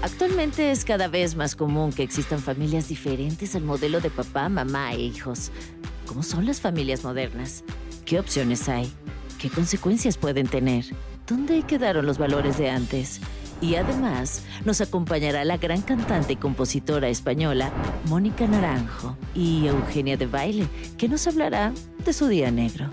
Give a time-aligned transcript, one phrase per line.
[0.00, 4.92] Actualmente es cada vez más común que existan familias diferentes al modelo de papá, mamá
[4.92, 5.50] e hijos.
[6.06, 7.64] ¿Cómo son las familias modernas?
[8.04, 8.92] ¿Qué opciones hay?
[9.40, 10.84] ¿Qué consecuencias pueden tener?
[11.26, 13.20] ¿Dónde quedaron los valores de antes?
[13.60, 17.72] Y además nos acompañará la gran cantante y compositora española
[18.06, 21.72] Mónica Naranjo y Eugenia de Baile, que nos hablará
[22.04, 22.88] de su día negro.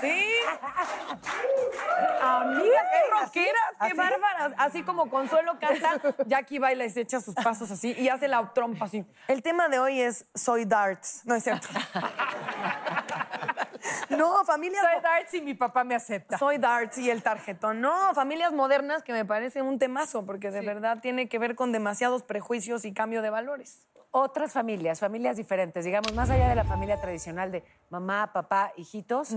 [0.00, 0.24] ¿Sí?
[2.20, 4.52] Amigas, qué rockeras, qué bárbaras.
[4.56, 8.52] Así como Consuelo canta, Jackie baila y se echa sus pasos así y hace la
[8.52, 9.04] trompa así.
[9.28, 11.22] El tema de hoy es Soy Darts.
[11.24, 11.68] No es cierto.
[14.10, 14.82] no, familias.
[14.82, 16.38] Soy Darts y mi papá me acepta.
[16.38, 17.80] Soy Darts y el tarjetón.
[17.80, 21.72] No, familias modernas que me parece un temazo, porque de verdad tiene que ver con
[21.72, 23.86] demasiados prejuicios y cambio de valores.
[24.10, 29.36] Otras familias, familias diferentes, digamos, más allá de la familia tradicional de mamá, papá, hijitos,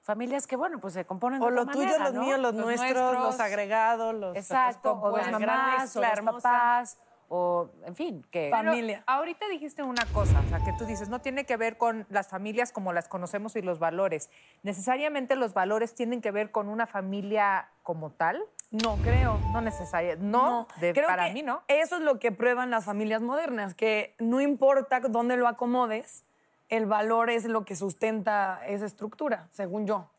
[0.00, 2.22] familias que, bueno, pues se componen de O otra lo tuyo, manera, los ¿no?
[2.22, 3.24] míos, los, nuestros, nuestros.
[3.24, 4.36] los agregados, los.
[4.36, 8.48] Exacto, o las mamás, o los papás, o, en fin, que...
[8.50, 9.04] Pero Familia.
[9.06, 12.28] ahorita dijiste una cosa, o sea, que tú dices, no tiene que ver con las
[12.28, 14.30] familias como las conocemos y los valores.
[14.62, 18.42] Necesariamente los valores tienen que ver con una familia como tal.
[18.70, 19.38] No creo.
[19.52, 20.24] No necesariamente.
[20.26, 21.62] No, de- creo para que mí no.
[21.68, 26.24] Eso es lo que prueban las familias modernas, que no importa dónde lo acomodes,
[26.68, 30.10] el valor es lo que sustenta esa estructura, según yo.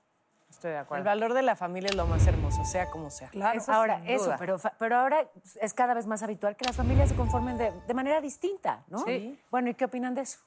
[0.49, 1.05] Estoy de El acuerdo.
[1.05, 3.29] valor de la familia es lo más hermoso, sea como sea.
[3.29, 3.59] Claro.
[3.59, 4.37] Eso ahora, sin eso, duda.
[4.39, 5.27] pero, pero ahora
[5.61, 8.97] es cada vez más habitual que las familias se conformen de, de manera distinta, ¿no?
[9.05, 9.39] Sí.
[9.51, 10.39] Bueno, ¿y qué opinan de eso?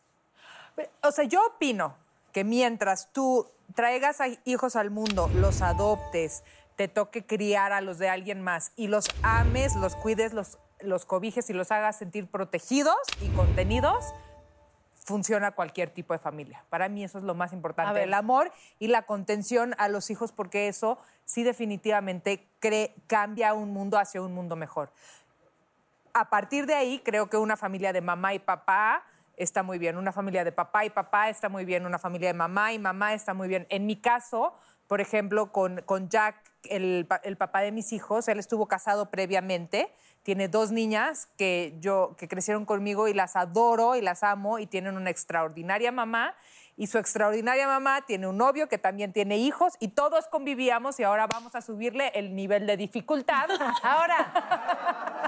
[1.03, 1.95] O sea, yo opino
[2.33, 3.47] que mientras tú
[3.77, 6.43] traigas a hijos al mundo, los adoptes,
[6.77, 11.05] te toque criar a los de alguien más y los ames, los cuides, los, los
[11.05, 14.13] cobijes y los hagas sentir protegidos y contenidos,
[15.05, 16.65] funciona cualquier tipo de familia.
[16.71, 20.31] Para mí eso es lo más importante, el amor y la contención a los hijos,
[20.33, 24.93] porque eso sí definitivamente cre- cambia un mundo hacia un mundo mejor.
[26.15, 29.03] A partir de ahí, creo que una familia de mamá y papá
[29.37, 32.35] está muy bien, una familia de papá y papá está muy bien, una familia de
[32.35, 33.67] mamá y mamá está muy bien.
[33.71, 34.55] En mi caso,
[34.87, 36.37] por ejemplo, con, con Jack,
[36.69, 39.93] el, el papá de mis hijos, él estuvo casado previamente,
[40.23, 44.67] tiene dos niñas que, yo, que crecieron conmigo y las adoro y las amo y
[44.67, 46.35] tienen una extraordinaria mamá.
[46.77, 51.03] Y su extraordinaria mamá tiene un novio que también tiene hijos y todos convivíamos y
[51.03, 53.51] ahora vamos a subirle el nivel de dificultad.
[53.83, 54.33] Ahora,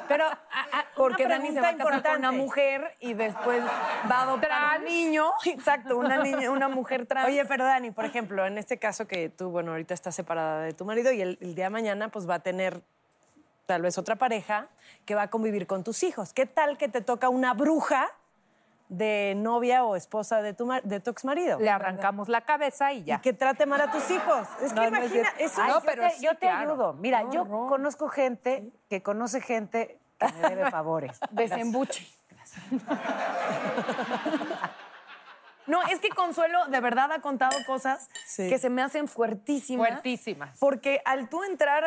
[0.09, 0.25] pero...
[0.97, 3.63] Porque Dani se va a pregunta casar con una mujer y después
[4.11, 5.33] va a adoptar un niño.
[5.45, 7.27] Exacto, una, niña, una mujer trans.
[7.27, 10.73] Oye, pero Dani, por ejemplo, en este caso que tú, bueno, ahorita estás separada de
[10.73, 12.83] tu marido y el, el día de mañana pues va a tener
[13.67, 14.69] tal vez otra pareja
[15.05, 16.33] que va a convivir con tus hijos.
[16.33, 18.11] ¿Qué tal que te toca una bruja
[18.89, 21.59] de novia o esposa de tu, de tu ex marido?
[21.59, 23.21] Le arrancamos la cabeza y Y ya.
[23.21, 24.47] que trate mal a tus hijos.
[24.63, 26.39] Es que No, no es imagina, eso Ay, No, yo pero te, sí, yo te
[26.47, 26.73] claro.
[26.73, 26.93] ayudo.
[26.95, 31.19] Mira, yo conozco gente que conoce gente que me debe favores.
[31.31, 32.07] Desembuche.
[35.67, 38.49] No, es que Consuelo de verdad ha contado cosas Sí.
[38.51, 39.89] que se me hacen fuertísimas.
[39.89, 40.59] Fuertísimas.
[40.59, 41.85] Porque al tú entrar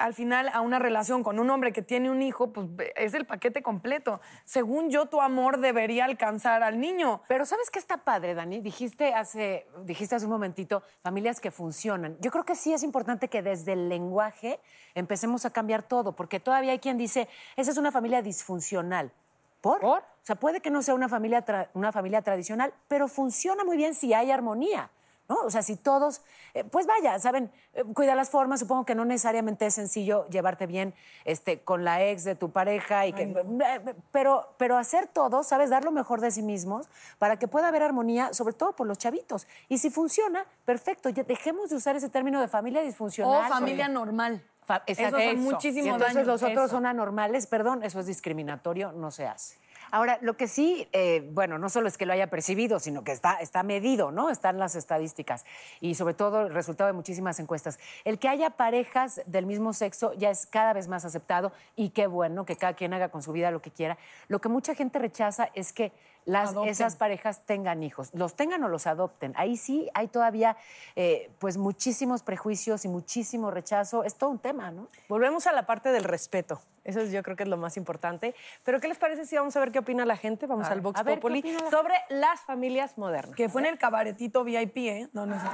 [0.00, 2.66] al final a una relación con un hombre que tiene un hijo, pues
[2.96, 4.20] es el paquete completo.
[4.44, 7.20] Según yo, tu amor debería alcanzar al niño.
[7.28, 8.60] Pero ¿sabes qué está padre, Dani?
[8.60, 12.16] Dijiste hace, dijiste hace un momentito, familias que funcionan.
[12.20, 14.58] Yo creo que sí es importante que desde el lenguaje
[14.94, 19.12] empecemos a cambiar todo, porque todavía hay quien dice, esa es una familia disfuncional.
[19.60, 19.80] ¿Por?
[19.80, 19.98] ¿Por?
[19.98, 21.44] O sea, puede que no sea una familia,
[21.74, 24.90] una familia tradicional, pero funciona muy bien si hay armonía.
[25.30, 25.36] ¿No?
[25.44, 26.22] O sea, si todos,
[26.54, 30.66] eh, pues vaya, saben, eh, cuida las formas, supongo que no necesariamente es sencillo llevarte
[30.66, 30.92] bien
[31.24, 35.70] este, con la ex de tu pareja, y que, eh, pero, pero hacer todo, ¿sabes?
[35.70, 36.88] Dar lo mejor de sí mismos
[37.18, 39.46] para que pueda haber armonía, sobre todo por los chavitos.
[39.68, 43.48] Y si funciona, perfecto, ya dejemos de usar ese término de familia O disfuncional.
[43.48, 44.42] familia normal.
[44.66, 45.16] Fa- Eso exacto.
[45.16, 45.40] hace Eso.
[45.42, 46.76] muchísimo Y entonces los otros eso.
[46.76, 49.58] son anormales, perdón, eso es discriminatorio, no se hace.
[49.90, 53.12] Ahora, lo que sí, eh, bueno, no solo es que lo haya percibido, sino que
[53.12, 54.30] está, está medido, ¿no?
[54.30, 55.44] Están las estadísticas
[55.80, 57.78] y sobre todo el resultado de muchísimas encuestas.
[58.04, 62.06] El que haya parejas del mismo sexo ya es cada vez más aceptado y qué
[62.06, 63.98] bueno que cada quien haga con su vida lo que quiera.
[64.28, 65.92] Lo que mucha gente rechaza es que
[66.30, 66.70] las, Adopten.
[66.70, 69.32] esas parejas tengan hijos, los tengan o los adopten.
[69.36, 70.56] Ahí sí hay todavía
[70.96, 74.04] eh, pues muchísimos prejuicios y muchísimo rechazo.
[74.04, 74.88] Es todo un tema, ¿no?
[75.08, 76.60] Volvemos a la parte del respeto.
[76.84, 78.34] Eso es- yo creo que es lo más importante.
[78.64, 80.46] Pero ¿qué les parece si vamos a ver qué opina la gente?
[80.46, 83.34] Vamos al Vox ver, ¿qué Populi opina la sobre las familias modernas.
[83.34, 85.08] Que fue en el cabaretito VIP, ¿eh?
[85.12, 85.46] No, no sé.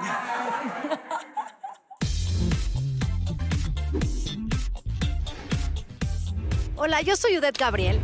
[6.76, 8.00] Hola, yo soy Udet Gabriel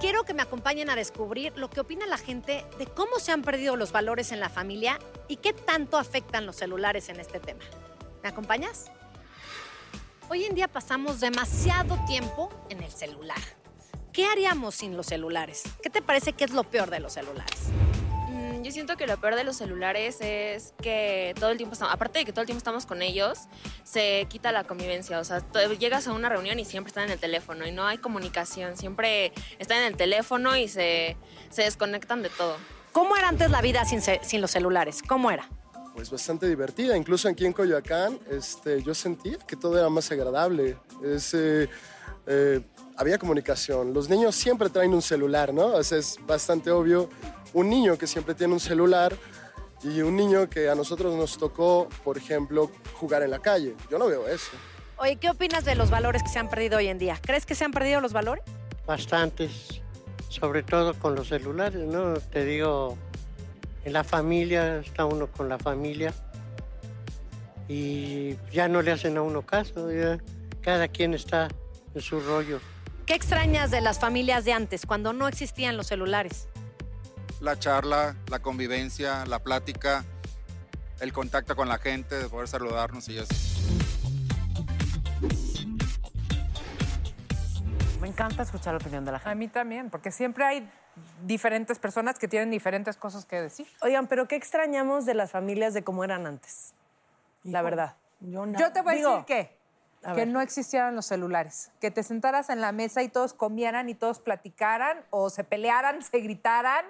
[0.00, 3.42] quiero que me acompañen a descubrir lo que opina la gente de cómo se han
[3.42, 4.98] perdido los valores en la familia
[5.28, 7.64] y qué tanto afectan los celulares en este tema.
[8.22, 8.86] ¿Me acompañas?
[10.28, 13.40] Hoy en día pasamos demasiado tiempo en el celular.
[14.12, 15.62] ¿Qué haríamos sin los celulares?
[15.82, 17.70] ¿Qué te parece que es lo peor de los celulares?
[18.66, 22.18] Yo siento que lo peor de los celulares es que todo el tiempo estamos, aparte
[22.18, 23.38] de que todo el tiempo estamos con ellos,
[23.84, 25.20] se quita la convivencia.
[25.20, 25.40] O sea,
[25.78, 28.76] llegas a una reunión y siempre están en el teléfono y no hay comunicación.
[28.76, 31.16] Siempre están en el teléfono y se,
[31.48, 32.56] se desconectan de todo.
[32.90, 35.00] ¿Cómo era antes la vida sin, sin los celulares?
[35.00, 35.48] ¿Cómo era?
[35.94, 36.96] Pues bastante divertida.
[36.96, 40.76] Incluso aquí en Coyoacán este, yo sentía que todo era más agradable.
[41.04, 41.68] Es, eh,
[42.26, 42.60] eh,
[42.96, 43.94] había comunicación.
[43.94, 45.66] Los niños siempre traen un celular, ¿no?
[45.66, 47.08] O sea, es bastante obvio.
[47.52, 49.16] Un niño que siempre tiene un celular
[49.82, 53.74] y un niño que a nosotros nos tocó, por ejemplo, jugar en la calle.
[53.90, 54.52] Yo no veo eso.
[54.98, 57.18] Oye, ¿qué opinas de los valores que se han perdido hoy en día?
[57.20, 58.44] ¿Crees que se han perdido los valores?
[58.86, 59.82] Bastantes,
[60.28, 62.14] sobre todo con los celulares, ¿no?
[62.14, 62.96] Te digo,
[63.84, 66.14] en la familia, está uno con la familia
[67.68, 70.18] y ya no le hacen a uno caso, ya
[70.62, 71.48] cada quien está
[71.94, 72.60] en su rollo.
[73.04, 76.48] ¿Qué extrañas de las familias de antes, cuando no existían los celulares?
[77.40, 80.04] La charla, la convivencia, la plática,
[81.00, 83.34] el contacto con la gente, de poder saludarnos y eso.
[88.00, 89.30] Me encanta escuchar la opinión de la gente.
[89.30, 90.70] A mí también, porque siempre hay
[91.24, 93.66] diferentes personas que tienen diferentes cosas que decir.
[93.82, 96.72] Oigan, pero ¿qué extrañamos de las familias de cómo eran antes?
[97.42, 97.96] La verdad.
[98.20, 98.58] Yo, no.
[98.58, 99.58] Yo te voy a Digo, decir que,
[100.04, 103.88] a que no existieran los celulares, que te sentaras en la mesa y todos comieran
[103.88, 106.84] y todos platicaran o se pelearan, se gritaran,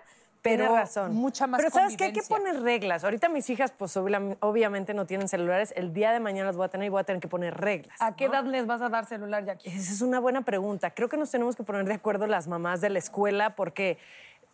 [0.50, 1.14] pero razón.
[1.14, 2.04] mucha más Pero ¿sabes qué?
[2.04, 3.04] Hay que poner reglas.
[3.04, 5.72] Ahorita mis hijas, pues obvia- obviamente no tienen celulares.
[5.76, 7.96] El día de mañana las voy a tener y voy a tener que poner reglas.
[8.00, 9.68] ¿A qué edad les vas a dar celular, Jackie?
[9.68, 10.90] Esa es una buena pregunta.
[10.90, 13.98] Creo que nos tenemos que poner de acuerdo las mamás de la escuela porque,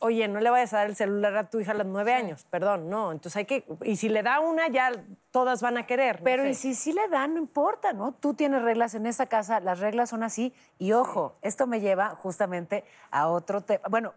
[0.03, 2.45] oye, no le vayas a dar el celular a tu hija a los nueve años,
[2.51, 3.13] perdón, no.
[3.13, 4.91] Entonces hay que, y si le da una, ya
[5.31, 6.19] todas van a querer.
[6.19, 6.51] no Pero sé.
[6.51, 8.13] y si sí le dan, no importa, ¿no?
[8.13, 10.53] Tú tienes reglas en esa casa, las reglas son así.
[10.79, 14.13] Y ojo, esto me lleva justamente a otro tema, bueno,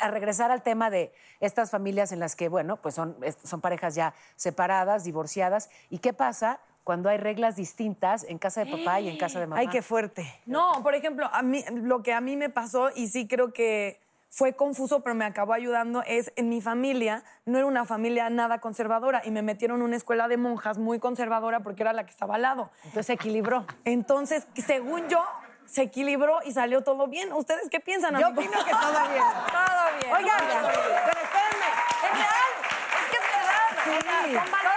[0.00, 3.94] a regresar al tema de estas familias en las que, bueno, pues son, son parejas
[3.94, 5.68] ya separadas, divorciadas.
[5.90, 9.46] ¿Y qué pasa cuando hay reglas distintas en casa de papá y en casa de
[9.46, 9.60] mamá?
[9.60, 10.24] Ay, qué fuerte.
[10.46, 14.00] No, por ejemplo, a mí, lo que a mí me pasó, y sí creo que
[14.36, 18.60] fue confuso, pero me acabó ayudando, es en mi familia, no era una familia nada
[18.60, 22.10] conservadora, y me metieron en una escuela de monjas muy conservadora porque era la que
[22.10, 22.70] estaba al lado.
[22.84, 23.64] Entonces se equilibró.
[23.86, 25.24] Entonces, según yo,
[25.64, 27.32] se equilibró y salió todo bien.
[27.32, 28.14] ¿Ustedes qué piensan?
[28.18, 28.44] Yo amigos?
[28.44, 29.24] opino que todo bien.
[29.46, 30.14] Todo bien.
[30.14, 31.70] Oigan, pero espérenme.
[32.04, 32.52] Es real,
[33.00, 33.68] es que es verdad.
[33.84, 34.32] Sí.
[34.32, 34.75] Que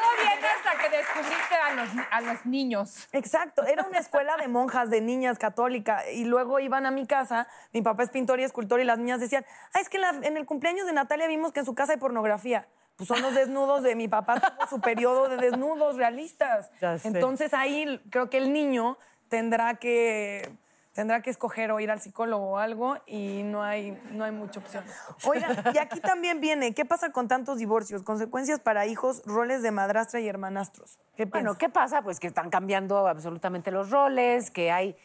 [0.90, 3.08] descubriste a los, a los niños.
[3.12, 7.48] Exacto, era una escuela de monjas, de niñas católica, y luego iban a mi casa,
[7.74, 10.28] mi papá es pintor y escultor, y las niñas decían, ah, es que en, la-
[10.28, 12.68] en el cumpleaños de Natalia vimos que en su casa hay pornografía.
[12.96, 16.70] Pues son los desnudos de mi papá, tuvo su periodo de desnudos realistas.
[16.82, 17.08] Ya sé.
[17.08, 18.98] Entonces ahí creo que el niño
[19.30, 20.52] tendrá que
[20.94, 24.60] tendrá que escoger o ir al psicólogo o algo y no hay, no hay mucha
[24.60, 24.84] opción.
[25.26, 28.04] Oigan, y aquí también viene, ¿qué pasa con tantos divorcios?
[28.04, 31.00] Consecuencias para hijos, roles de madrastra y hermanastros.
[31.16, 31.58] ¿Qué Bueno?
[31.58, 32.02] ¿qué pasa?
[32.02, 34.96] Pues que están cambiando absolutamente los roles, que hay,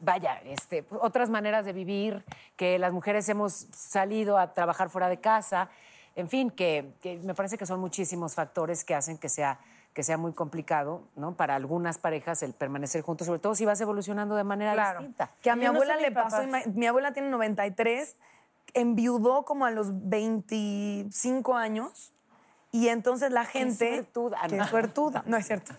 [0.00, 2.24] vaya, este, otras maneras de vivir,
[2.56, 5.70] que las mujeres hemos salido a trabajar fuera de casa,
[6.16, 9.60] en fin, que, que me parece que son muchísimos factores que hacen que sea
[9.92, 11.34] que sea muy complicado, ¿no?
[11.36, 15.00] Para algunas parejas el permanecer juntos, sobre todo si vas evolucionando de manera Claro.
[15.00, 15.30] distinta.
[15.42, 16.42] Que a mi Yo no abuela sé le mi pasó,
[16.74, 18.16] mi abuela tiene 93,
[18.74, 22.12] enviudó como a los 25 años
[22.72, 23.94] Y entonces la gente...
[23.94, 24.38] suertuda.
[24.48, 24.64] Qué no.
[24.68, 25.24] suertuda.
[25.26, 25.72] No es cierto.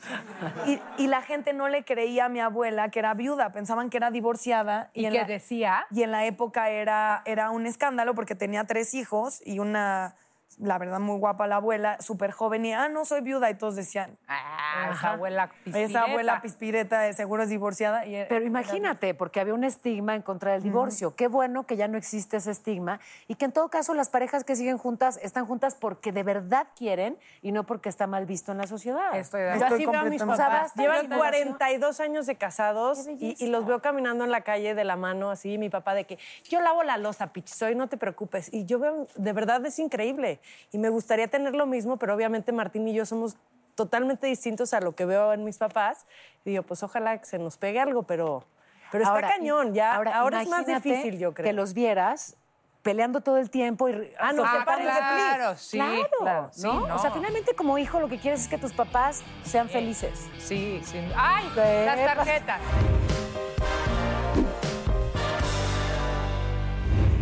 [0.68, 3.96] Y, y la gente no le creía a mi abuela que era viuda, pensaban que
[3.96, 4.90] era divorciada.
[4.94, 5.86] ¿Y la- decía?
[5.92, 10.16] Y en la época era, era un escándalo porque tenía tres hijos y una,
[10.62, 12.66] la verdad, muy guapa la abuela, súper joven.
[12.66, 13.50] Y, ah, no, soy viuda.
[13.50, 15.12] Y todos decían, Ah, esa Ajá.
[15.14, 15.80] abuela pispireta.
[15.80, 18.06] esa abuela pispireta de seguro es divorciada.
[18.06, 21.16] Y Pero imagínate, porque había un estigma en contra del divorcio.
[21.16, 24.44] Qué bueno que ya no existe ese estigma y que en todo caso las parejas
[24.44, 28.52] que siguen juntas están juntas porque de verdad quieren y no porque está mal visto
[28.52, 29.16] en la sociedad.
[29.18, 29.76] Estoy de Yo acuerdo.
[29.76, 30.76] así veo a mis completamente- papás.
[30.76, 34.84] Llevan de 42 años de casados y, y los veo caminando en la calle de
[34.84, 35.58] la mano así.
[35.58, 36.18] Mi papá de que
[36.50, 38.50] yo lavo la losa, pichizoy, no te preocupes.
[38.54, 40.40] Y yo veo, de verdad es increíble.
[40.72, 43.36] Y me gustaría tener lo mismo, pero obviamente Martín y yo somos
[43.76, 46.06] totalmente distintos a lo que veo en mis papás.
[46.46, 48.44] Y digo, pues ojalá que se nos pegue algo, pero,
[48.92, 49.74] pero está cañón.
[49.74, 51.46] Ya, ahora, es más difícil, yo creo.
[51.46, 52.38] Que los vieras
[52.82, 56.88] peleando todo el tiempo y Ah, no, Ah, claro, sí, claro, claro, sí, ¿no?
[56.88, 56.96] no.
[56.96, 60.28] O sea, finalmente como hijo lo que quieres es que tus papás sean felices.
[60.40, 61.00] Sí, sí.
[61.16, 61.46] ¡Ay!
[61.54, 62.62] ¿Qué Las tarjetas.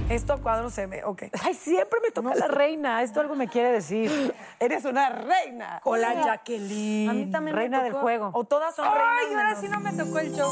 [0.09, 1.23] Esto a cuadro se ve, ok.
[1.43, 3.03] Ay, siempre me toca la reina.
[3.03, 4.33] Esto algo me quiere decir.
[4.59, 5.81] Eres una reina.
[5.83, 7.09] Hola, Jacqueline.
[7.09, 8.01] A mí también Reina me del tocó.
[8.03, 8.29] juego.
[8.33, 9.07] O todas son reinas.
[9.19, 10.49] ¡Ay, ahora menos- sí no me tocó el show!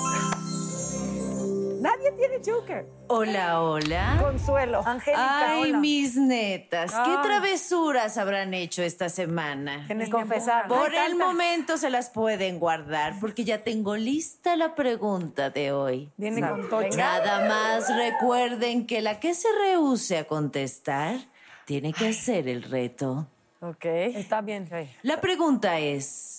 [1.80, 2.86] Nadie tiene Joker.
[3.08, 4.18] Hola, hola.
[4.22, 4.82] Consuelo.
[4.86, 5.80] Angélica, Ay, hola.
[5.80, 7.18] mis netas, ¿qué Ay.
[7.24, 9.84] travesuras habrán hecho esta semana?
[9.88, 10.68] Tienes que confesar.
[10.68, 15.72] Por Ay, el momento se las pueden guardar porque ya tengo lista la pregunta de
[15.72, 16.12] hoy.
[16.18, 16.98] Viene con tocho.
[16.98, 21.16] Nada más recuerden que la que se rehúse a contestar
[21.66, 23.28] tiene que hacer el reto.
[23.62, 23.86] Ok.
[23.86, 24.68] Está bien.
[25.04, 26.37] La pregunta es,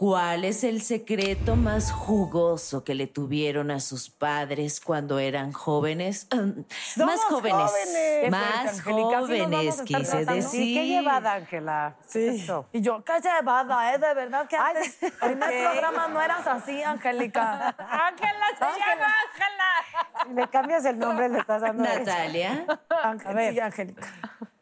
[0.00, 6.26] ¿cuál es el secreto más jugoso que le tuvieron a sus padres cuando eran jóvenes?
[6.96, 7.70] más jóvenes.
[7.70, 8.30] jóvenes.
[8.30, 10.32] Más jóvenes, estar quise tratando.
[10.32, 10.50] decir.
[10.62, 11.96] Sí, qué llevada, Ángela.
[12.06, 12.28] Sí.
[12.28, 12.66] Eso.
[12.72, 13.98] Y yo, qué llevada, ¿eh?
[13.98, 17.66] De verdad que antes, primer programa no eras así, Angélica.
[17.78, 20.24] Ángela, se llama Ángela.
[20.26, 21.82] Si le cambias el nombre, le estás dando...
[21.82, 24.08] Natalia, Ángel, sí, Angélica.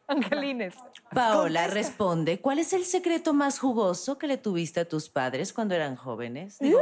[0.08, 0.74] Angelines.
[1.14, 5.74] Paola responde, ¿cuál es el secreto más jugoso que le tuviste a tus padres cuando
[5.74, 6.58] eran jóvenes?
[6.58, 6.80] Digo,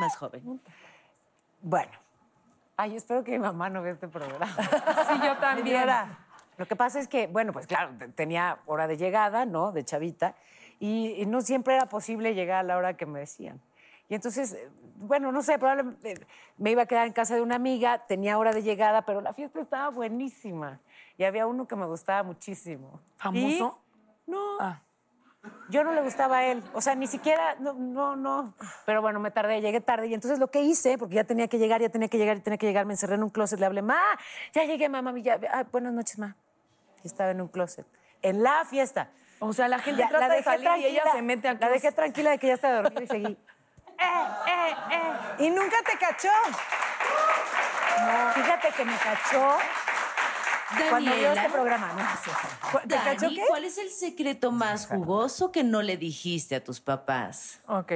[0.00, 0.60] más joven.
[1.62, 1.92] Bueno.
[2.78, 4.46] Ay, espero que mi mamá no vea este programa.
[4.54, 5.88] Sí, yo también.
[6.58, 9.72] Lo que pasa es que, bueno, pues claro, te- tenía hora de llegada, ¿no?
[9.72, 10.34] De chavita,
[10.78, 13.60] y, y no siempre era posible llegar a la hora que me decían.
[14.10, 16.26] Y entonces, eh, bueno, no sé, probablemente
[16.58, 19.32] me iba a quedar en casa de una amiga, tenía hora de llegada, pero la
[19.32, 20.78] fiesta estaba buenísima.
[21.18, 23.00] Y había uno que me gustaba muchísimo.
[23.16, 23.80] ¿Famoso?
[24.26, 24.58] Y- no.
[24.60, 24.80] Ah.
[25.68, 28.52] Yo no le gustaba a él, o sea, ni siquiera, no, no, no.
[28.84, 30.08] Pero bueno, me tardé, llegué tarde.
[30.08, 32.42] Y entonces lo que hice, porque ya tenía que llegar, ya tenía que llegar, ya
[32.42, 34.00] tenía que llegar, me encerré en un closet, le hablé, ma,
[34.52, 36.34] ya llegué, mamá, ya, ah, buenas noches, ma.
[37.04, 37.86] Y estaba en un closet,
[38.22, 39.10] en la fiesta.
[39.38, 41.60] O sea, la gente Ya, trata de dejé salir y ella tranquila, se mete al
[41.60, 41.94] La dejé closet.
[41.96, 43.38] tranquila de que ya estaba dormida y seguí.
[43.98, 44.04] Eh,
[44.46, 45.44] eh, eh.
[45.46, 46.28] Y nunca te cachó.
[48.34, 49.56] Fíjate que me cachó
[50.90, 51.92] cuando vio este programa.
[51.92, 52.80] No.
[52.80, 53.42] ¿Te cachó Dani, qué?
[53.48, 57.60] ¿cuál es el secreto más jugoso que no le dijiste a tus papás?
[57.66, 57.92] Ok.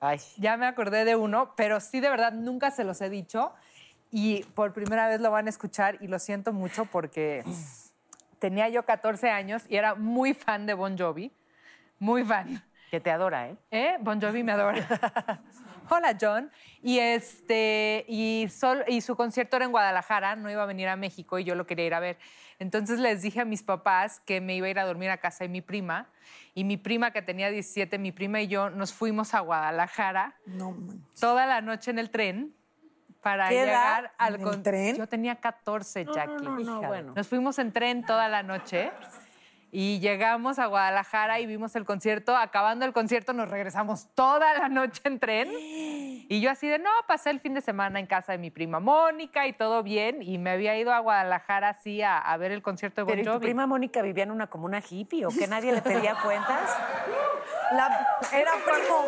[0.00, 0.20] Ay.
[0.36, 3.52] Ya me acordé de uno, pero sí, de verdad, nunca se los he dicho.
[4.10, 7.44] Y por primera vez lo van a escuchar y lo siento mucho porque
[8.38, 11.32] tenía yo 14 años y era muy fan de Bon Jovi.
[11.98, 12.64] Muy fan.
[12.90, 13.56] Que te adora, ¿eh?
[13.70, 13.96] ¿Eh?
[14.00, 14.86] Bon Jovi me adora.
[15.90, 16.50] Hola, John.
[16.82, 20.96] Y, este, y, sol- y su concierto era en Guadalajara, no iba a venir a
[20.96, 22.18] México y yo lo quería ir a ver.
[22.58, 25.44] Entonces les dije a mis papás que me iba a ir a dormir a casa
[25.44, 26.08] de mi prima.
[26.54, 30.76] Y mi prima, que tenía 17, mi prima y yo nos fuimos a Guadalajara No,
[31.18, 32.54] toda la noche en el tren
[33.22, 33.66] para ¿Qué edad?
[33.66, 34.96] llegar al ¿En el tren?
[34.96, 36.44] Yo tenía 14, Jackie.
[36.44, 37.12] no, no, bueno.
[37.16, 38.90] Nos fuimos en tren toda la noche
[39.70, 42.36] y llegamos a Guadalajara y vimos el concierto.
[42.36, 45.48] Acabando el concierto nos regresamos toda la noche en tren.
[46.30, 48.80] Y yo así de, no, pasé el fin de semana en casa de mi prima
[48.80, 50.22] Mónica y todo bien.
[50.22, 53.20] Y me había ido a Guadalajara así a, a ver el concierto de Bon Pero
[53.22, 53.40] ¿y tu Jovi.
[53.46, 56.76] prima Mónica vivía en una comuna hippie o que nadie le pedía cuentas?
[57.72, 59.04] La- era primo.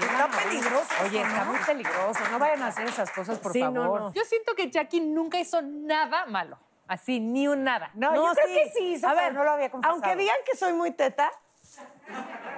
[0.00, 0.86] Está peligroso.
[1.04, 1.52] Oye, está ¿no?
[1.52, 2.20] muy peligroso.
[2.30, 4.00] No vayan a hacer esas cosas, por Sí, no, favor.
[4.00, 4.12] no.
[4.14, 6.58] Yo siento que Jackie nunca hizo nada malo.
[6.88, 7.90] Así, ni un nada.
[7.94, 9.94] No, yo creo que sí hizo, A ver, no lo había confesado.
[9.94, 11.30] Aunque digan que soy muy teta,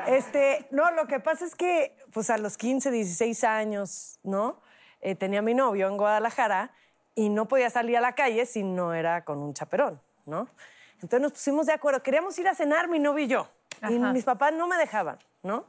[0.07, 4.61] este, no, lo que pasa es que, pues a los 15, 16 años, ¿no?
[5.01, 6.73] Eh, tenía mi novio en Guadalajara
[7.15, 10.49] y no podía salir a la calle si no era con un chaperón, ¿no?
[10.95, 12.03] Entonces nos pusimos de acuerdo.
[12.03, 13.49] Queríamos ir a cenar mi novio y yo.
[13.89, 15.67] Y mis papás no me dejaban, ¿no?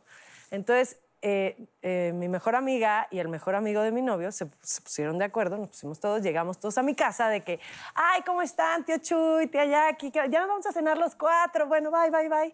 [0.51, 4.81] Entonces eh, eh, mi mejor amiga y el mejor amigo de mi novio se, se
[4.81, 7.59] pusieron de acuerdo, nos pusimos todos, llegamos todos a mi casa de que,
[7.93, 10.11] ay, ¿cómo están, tío Chuy, tía Jackie?
[10.11, 12.53] Ya nos vamos a cenar los cuatro, bueno, bye, bye, bye.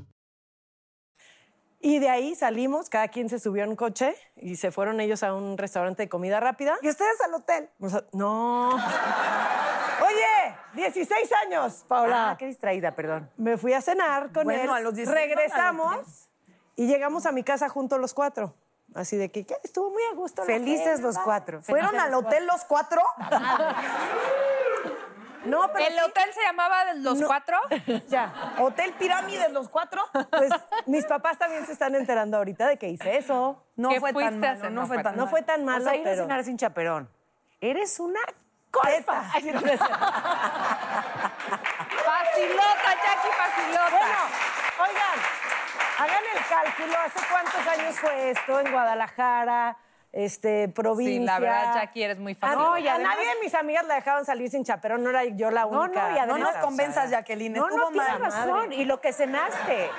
[1.83, 5.23] Y de ahí salimos, cada quien se subió a un coche y se fueron ellos
[5.23, 6.77] a un restaurante de comida rápida.
[6.83, 7.69] ¿Y ustedes al hotel?
[8.11, 8.69] No.
[10.05, 12.31] Oye, 16 años, Paula.
[12.31, 13.31] Ah, qué distraída, perdón.
[13.35, 14.69] Me fui a cenar con Bueno, él.
[14.69, 16.29] a los 16, regresamos
[16.75, 18.53] y llegamos a mi casa juntos los cuatro.
[18.93, 19.55] Así de que ¿qué?
[19.63, 20.43] estuvo muy a gusto.
[20.43, 21.61] Felices los cuatro.
[21.61, 23.01] ¿Fueron Felices al los hotel los cuatro?
[25.45, 27.57] No, pero ¿El hotel se llamaba Los Cuatro?
[28.09, 28.55] ya.
[28.59, 30.03] ¿Hotel Pirámides los cuatro?
[30.29, 30.51] Pues
[30.85, 33.63] mis papás también se están enterando ahorita de que hice eso.
[33.75, 34.71] No ¿Qué fue tan malo, hacer?
[34.71, 37.09] no fue tan No fue tan malo, O sea, ir a cenar sin chaperón.
[37.59, 38.19] Eres una
[38.81, 39.11] cierto.
[42.05, 43.89] Facilota, Jackie, facilota.
[43.91, 44.21] Bueno,
[44.79, 45.17] oigan,
[45.99, 46.95] hagan el cálculo.
[47.05, 49.77] ¿Hace cuántos años fue esto en Guadalajara?
[50.13, 51.19] Este, provincia.
[51.19, 52.59] Sí, la verdad, Jackie, eres muy A, fácil.
[52.59, 55.51] no, y a nadie de mis amigas la dejaban salir sin chaperón, no era yo
[55.51, 56.09] la No, única.
[56.09, 57.53] no, y además- No nos convenzas, Jacqueline.
[57.53, 58.73] No, Estuvo no, tienes razón.
[58.73, 59.89] Y lo que cenaste.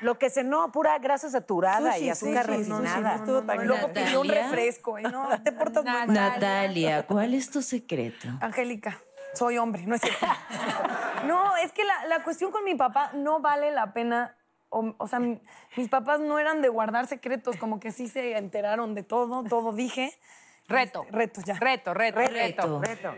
[0.00, 3.12] Lo que cenó, pura grasa saturada Sushi, y azúcar sushi, no, refinada.
[3.16, 4.46] sí, estuvo tan Y luego pidió un Natalia.
[4.48, 4.98] refresco.
[4.98, 6.12] Y no, te portas muy mal.
[6.12, 8.26] Natalia, ¿cuál es tu secreto?
[8.40, 8.98] Angélica,
[9.34, 10.26] soy hombre, no es cierto.
[11.26, 14.34] No, es que la, la cuestión con mi papá no vale la pena.
[14.70, 15.40] O, o sea, mi-
[15.76, 19.72] mis papás no eran de guardar secretos, como que sí se enteraron de todo, todo
[19.72, 20.12] dije.
[20.68, 21.02] Reto.
[21.02, 21.54] Este, reto, ya.
[21.58, 22.80] Reto, reto, reto.
[22.80, 23.14] Reto.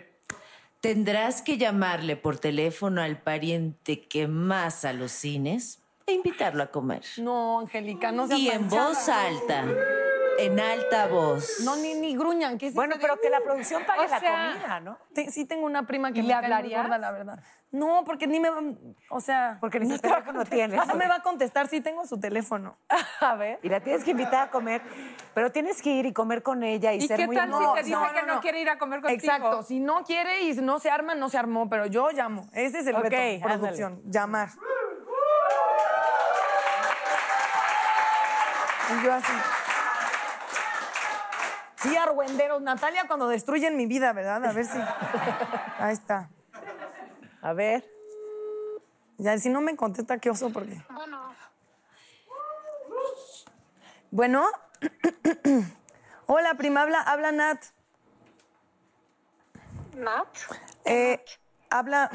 [0.80, 7.02] Tendrás que llamarle por teléfono al pariente que más alucines e invitarlo a comer.
[7.18, 9.64] No, Angélica, no seas Y en voz alta,
[10.38, 11.60] en alta voz.
[11.64, 12.58] No, ni, ni gruñan.
[12.58, 14.98] ¿qué es Bueno, pero que la producción pague O la sea, comida, ¿no?
[15.14, 16.82] Te- sí tengo una prima que ¿Y me hablarías?
[16.82, 17.42] gorda, la verdad.
[17.70, 18.60] No, porque ni me va...
[19.08, 19.56] O sea...
[19.60, 20.86] Porque ni no su teléfono tienes.
[20.86, 22.76] No me va a contestar, sí tengo su teléfono.
[23.20, 23.60] A ver.
[23.62, 24.82] Y la tienes que invitar a comer,
[25.32, 27.54] pero tienes que ir y comer con ella y, ¿Y ser qué muy tal si
[27.54, 27.74] amorosa.
[27.74, 29.18] te dice que no quiere ir a comer contigo?
[29.22, 32.46] Exacto, si no quiere y no se arma, no se armó, pero yo llamo.
[32.52, 33.16] Ese es el Ok, reto,
[33.46, 33.58] ándale.
[33.58, 34.50] producción, llamar.
[39.00, 39.32] Y yo así.
[41.82, 42.62] Sí, argüenderos.
[42.62, 44.44] Natalia cuando destruyen mi vida, ¿verdad?
[44.44, 44.78] A ver si...
[45.78, 46.28] Ahí está.
[47.40, 47.84] A ver.
[49.18, 50.80] Ya, si no me contesta, qué oso, porque...
[54.10, 54.46] Bueno.
[56.26, 57.64] Hola, prima, habla, habla Nat.
[59.96, 60.26] ¿Nat?
[60.84, 61.24] Eh,
[61.70, 62.10] habla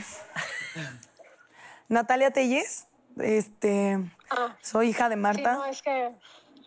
[1.89, 2.87] Natalia Telles.
[3.17, 3.99] Este,
[4.61, 5.53] soy hija de Sí, Marta.
[5.53, 6.15] no, es que...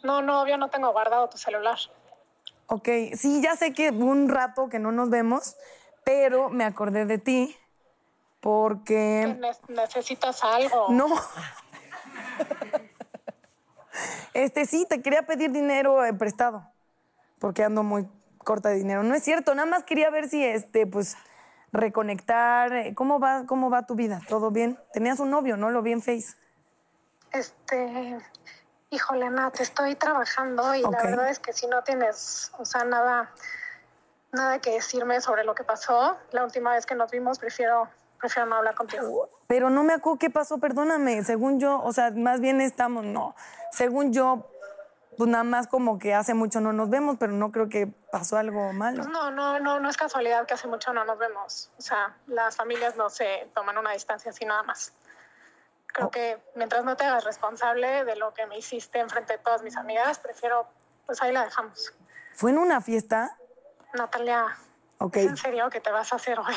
[0.02, 1.78] No, no, yo no tengo guardado tu celular.
[2.72, 5.56] Ok, sí, ya sé que un rato que no nos vemos,
[6.04, 7.58] pero me acordé de ti Que
[8.40, 10.86] porque ne- necesitas algo.
[10.90, 11.06] no.
[14.34, 16.64] Este sí, te quería pedir dinero eh, prestado
[17.40, 18.06] porque ando muy
[18.38, 19.02] corta de dinero.
[19.02, 21.16] No es cierto, nada más quería ver si este, pues,
[21.72, 22.72] reconectar.
[22.72, 24.20] eh, ¿Cómo va, cómo va tu vida?
[24.28, 24.78] ¿Todo bien?
[24.92, 25.70] Tenías un novio, ¿no?
[25.70, 26.34] Lo vi en Face.
[27.32, 28.18] Este...
[28.92, 33.30] Híjole, Nat, estoy trabajando y la verdad es que si no tienes, o sea, nada,
[34.32, 38.48] nada que decirme sobre lo que pasó, la última vez que nos vimos prefiero, prefiero
[38.48, 39.28] no hablar contigo.
[39.46, 41.22] Pero no me acuerdo qué pasó, perdóname.
[41.22, 43.36] Según yo, o sea, más bien estamos, no.
[43.70, 44.50] Según yo,
[45.16, 48.38] pues nada más como que hace mucho no nos vemos, pero no creo que pasó
[48.38, 49.04] algo malo.
[49.04, 51.70] No, no, no, no es casualidad que hace mucho no nos vemos.
[51.78, 54.92] O sea, las familias no se toman una distancia así nada más.
[55.92, 59.62] Creo que mientras no te hagas responsable de lo que me hiciste enfrente de todas
[59.62, 60.66] mis amigas, prefiero,
[61.06, 61.92] pues ahí la dejamos.
[62.34, 63.36] ¿Fue en una fiesta?
[63.94, 64.46] Natalia,
[64.98, 65.16] Ok.
[65.16, 66.54] ¿es en serio que te vas a hacer hoy?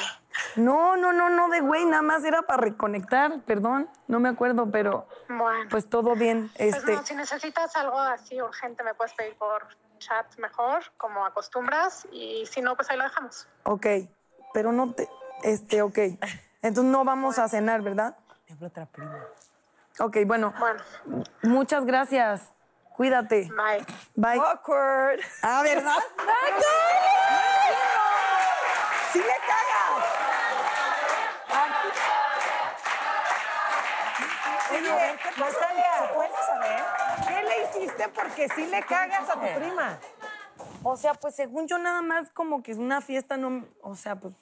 [0.56, 4.70] No, no, no, no de güey, nada más era para reconectar, perdón, no me acuerdo,
[4.70, 5.70] pero Bueno.
[5.72, 6.52] pues todo bien.
[6.58, 9.66] Pues Este, no, si necesitas algo así urgente, me puedes pedir por
[10.00, 13.48] chat mejor, como acostumbras, y si no, pues ahí lo dejamos.
[13.64, 13.86] ok,
[14.54, 15.10] pero no te,
[15.44, 15.98] este, ok.
[16.62, 18.16] Entonces no vamos a cenar, ¿verdad?
[18.62, 19.26] Otra prima.
[20.00, 20.54] Ok, bueno.
[21.44, 22.52] Muchas gracias.
[22.96, 23.50] Cuídate.
[23.50, 23.86] Bye.
[24.16, 24.40] Bye.
[24.40, 25.20] Awkward.
[25.42, 25.98] Ah, ¿verdad?
[29.12, 29.74] ¡Sí le cagas!
[34.72, 34.82] Oye,
[35.38, 36.84] Natalia, ¿se puede saber?
[37.28, 40.00] ¿Qué le hiciste porque sí le cagas a tu prima?
[40.84, 44.16] O sea, pues según yo nada más como que es una fiesta, no, o sea,
[44.16, 44.34] pues...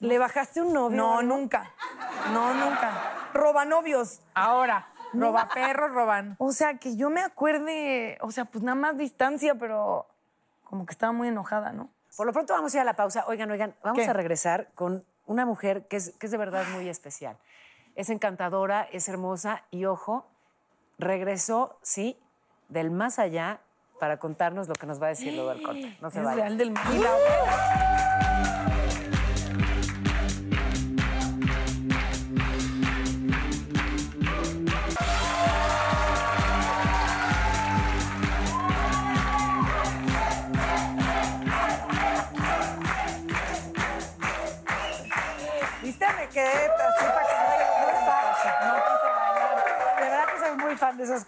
[0.00, 0.96] ¿Le bajaste un novio?
[0.96, 1.72] No, nunca.
[2.32, 3.30] No, nunca.
[3.32, 4.20] Roba novios.
[4.34, 6.36] Ahora, roba perros, roban.
[6.38, 10.06] O sea, que yo me acuerde, o sea, pues nada más distancia, pero
[10.64, 11.88] como que estaba muy enojada, ¿no?
[12.16, 13.24] Por lo pronto vamos a ir a la pausa.
[13.26, 14.08] Oigan, oigan, vamos ¿Qué?
[14.08, 17.36] a regresar con una mujer que es, que es de verdad muy especial.
[17.94, 20.26] Es encantadora, es hermosa y ojo,
[20.98, 22.18] regresó, sí,
[22.68, 23.60] del más allá
[23.98, 25.96] para contarnos lo que nos va a decir luego del corte.
[26.00, 26.36] No se vayan.
[26.36, 26.86] real del más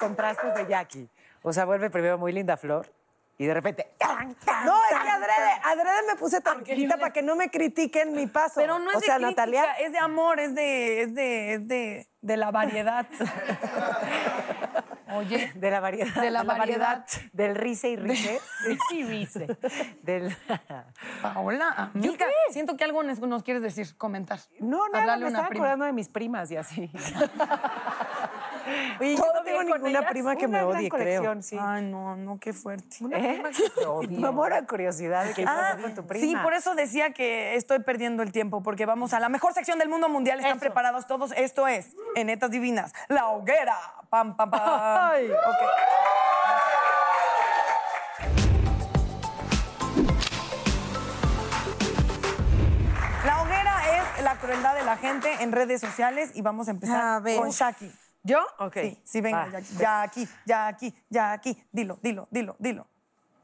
[0.08, 1.08] contrastes de Jackie.
[1.42, 2.90] O sea, vuelve primero muy linda flor
[3.36, 3.92] y de repente.
[3.98, 7.36] ¡tan, tan, No, es tan, que adrede, adrede me puse tan quita para que no
[7.36, 8.54] me critiquen mi paso.
[8.56, 9.72] Pero no es o sea, de crítica, Natalia.
[9.74, 13.06] es de amor, es de, es de, es de, de la variedad.
[15.14, 16.20] Oye, De la variedad.
[16.20, 17.06] De la variedad.
[17.32, 18.40] Del rice y rice.
[18.90, 19.46] Sí, dice.
[20.02, 20.36] Del...
[21.22, 24.38] Paola, amiga, siento que algo nos, quieres decir, comentar.
[24.60, 25.64] No, Hablarle me estaba prima.
[25.64, 26.90] acordando de mis primas y así.
[29.00, 30.10] Oye, yo ¿Todo no tengo ninguna ellas?
[30.10, 31.42] prima que me Una odie, creo.
[31.42, 31.56] sí.
[31.60, 32.96] Ay, no, no, qué fuerte.
[33.12, 33.42] ¿Eh?
[34.10, 36.24] Me muero de curiosidad de qué Ah, pasa con tu prima.
[36.26, 39.78] sí, por eso decía que estoy perdiendo el tiempo, porque vamos a la mejor sección
[39.78, 40.40] del mundo mundial.
[40.40, 41.32] ¿Están preparados todos?
[41.36, 43.76] Esto es, en Netas Divinas, La Hoguera.
[44.10, 44.60] Pam, pam, pam.
[44.64, 45.30] Ay.
[45.30, 46.68] Ok.
[53.24, 53.74] La hoguera
[54.16, 57.50] es la crueldad de la gente en redes sociales y vamos a empezar A con
[57.50, 57.90] Shaki.
[58.28, 58.38] ¿Yo?
[58.58, 58.74] Ok.
[58.82, 61.64] Sí, sí, venga, ya, ya aquí, ya aquí, ya aquí.
[61.72, 62.86] Dilo, dilo, dilo, dilo.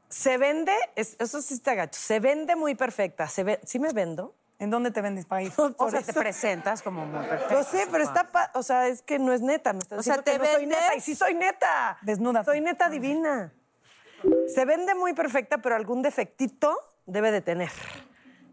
[0.09, 3.27] Se vende, es- eso sí está gacho, se vende muy perfecta.
[3.27, 4.35] Se ve, ¿Sí me vendo?
[4.59, 5.51] ¿En dónde te vendes, país?
[5.77, 7.53] O sea, te presentas como muy perfecta.
[7.55, 9.73] Yo sé, pero está, pa- o sea, es que no es neta.
[9.73, 10.95] Me estás O sea, diciendo que ¿te no soy neta.
[10.95, 11.97] Y sí soy neta.
[12.03, 12.43] Desnuda.
[12.45, 13.51] Soy neta divina.
[14.53, 17.71] Se vende muy perfecta, pero algún defectito debe de tener.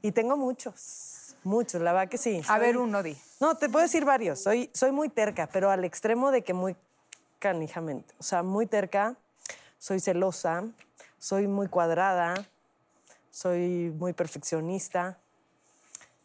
[0.01, 2.40] Y tengo muchos, muchos, la verdad que sí.
[2.40, 3.16] A Soy- ver, uno, di.
[3.40, 4.42] No, te puedo decir varios.
[4.42, 6.76] Soy, soy muy terca, pero al extremo de que muy
[7.38, 8.14] canijamente.
[8.18, 9.14] O sea, muy terca,
[9.78, 10.64] soy celosa,
[11.18, 12.35] soy muy cuadrada,
[13.31, 15.18] soy muy perfeccionista.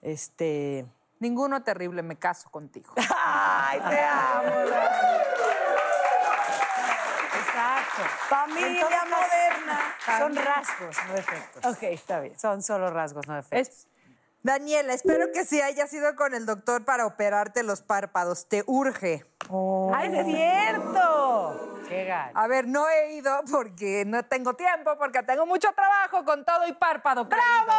[0.01, 0.85] Este.
[1.19, 2.93] Ninguno terrible, me caso contigo.
[3.25, 4.55] ¡Ay, te amo!
[7.39, 8.01] Exacto.
[8.29, 9.95] Familia moderna.
[10.19, 11.65] Son rasgos, no defectos.
[11.65, 12.37] Ok, está bien.
[12.39, 13.87] Son solo rasgos, no defectos.
[14.47, 18.47] Daniela, espero que sí hayas ido con el doctor para operarte los párpados.
[18.47, 19.25] Te urge.
[19.93, 21.81] ¡Ay, es cierto!
[21.89, 22.37] Qué gacho.
[22.37, 26.65] A ver, no he ido porque no tengo tiempo, porque tengo mucho trabajo con todo
[26.65, 27.25] y párpado.
[27.25, 27.73] ¡Bravo!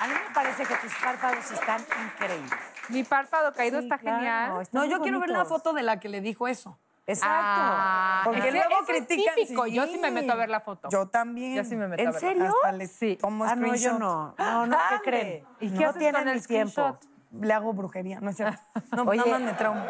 [0.00, 2.58] A mí me parece que tus párpados están increíbles.
[2.88, 4.62] Mi párpado caído está claro, genial.
[4.62, 6.76] están No, yo quiero ver la foto de la que le dijo eso.
[7.06, 7.34] Exacto.
[7.34, 9.72] Ah, Porque ese- luego ese critican, sí.
[9.74, 10.88] Yo sí me meto a ver la foto.
[10.90, 11.56] Yo también.
[11.56, 12.20] Yo sí me meto a ¿En ver.
[12.20, 12.44] serio?
[12.46, 13.16] Hasta le Sí.
[13.20, 14.34] tomo Ah, no, yo no.
[14.38, 15.44] No, no, ¿qué creen?
[15.60, 17.00] ¿Y No qué haces tienen el screenshot.
[17.00, 17.44] tiempo?
[17.44, 18.60] Le hago brujería, no es cierto.
[18.96, 19.24] No, Oye.
[19.30, 19.84] más me trauma.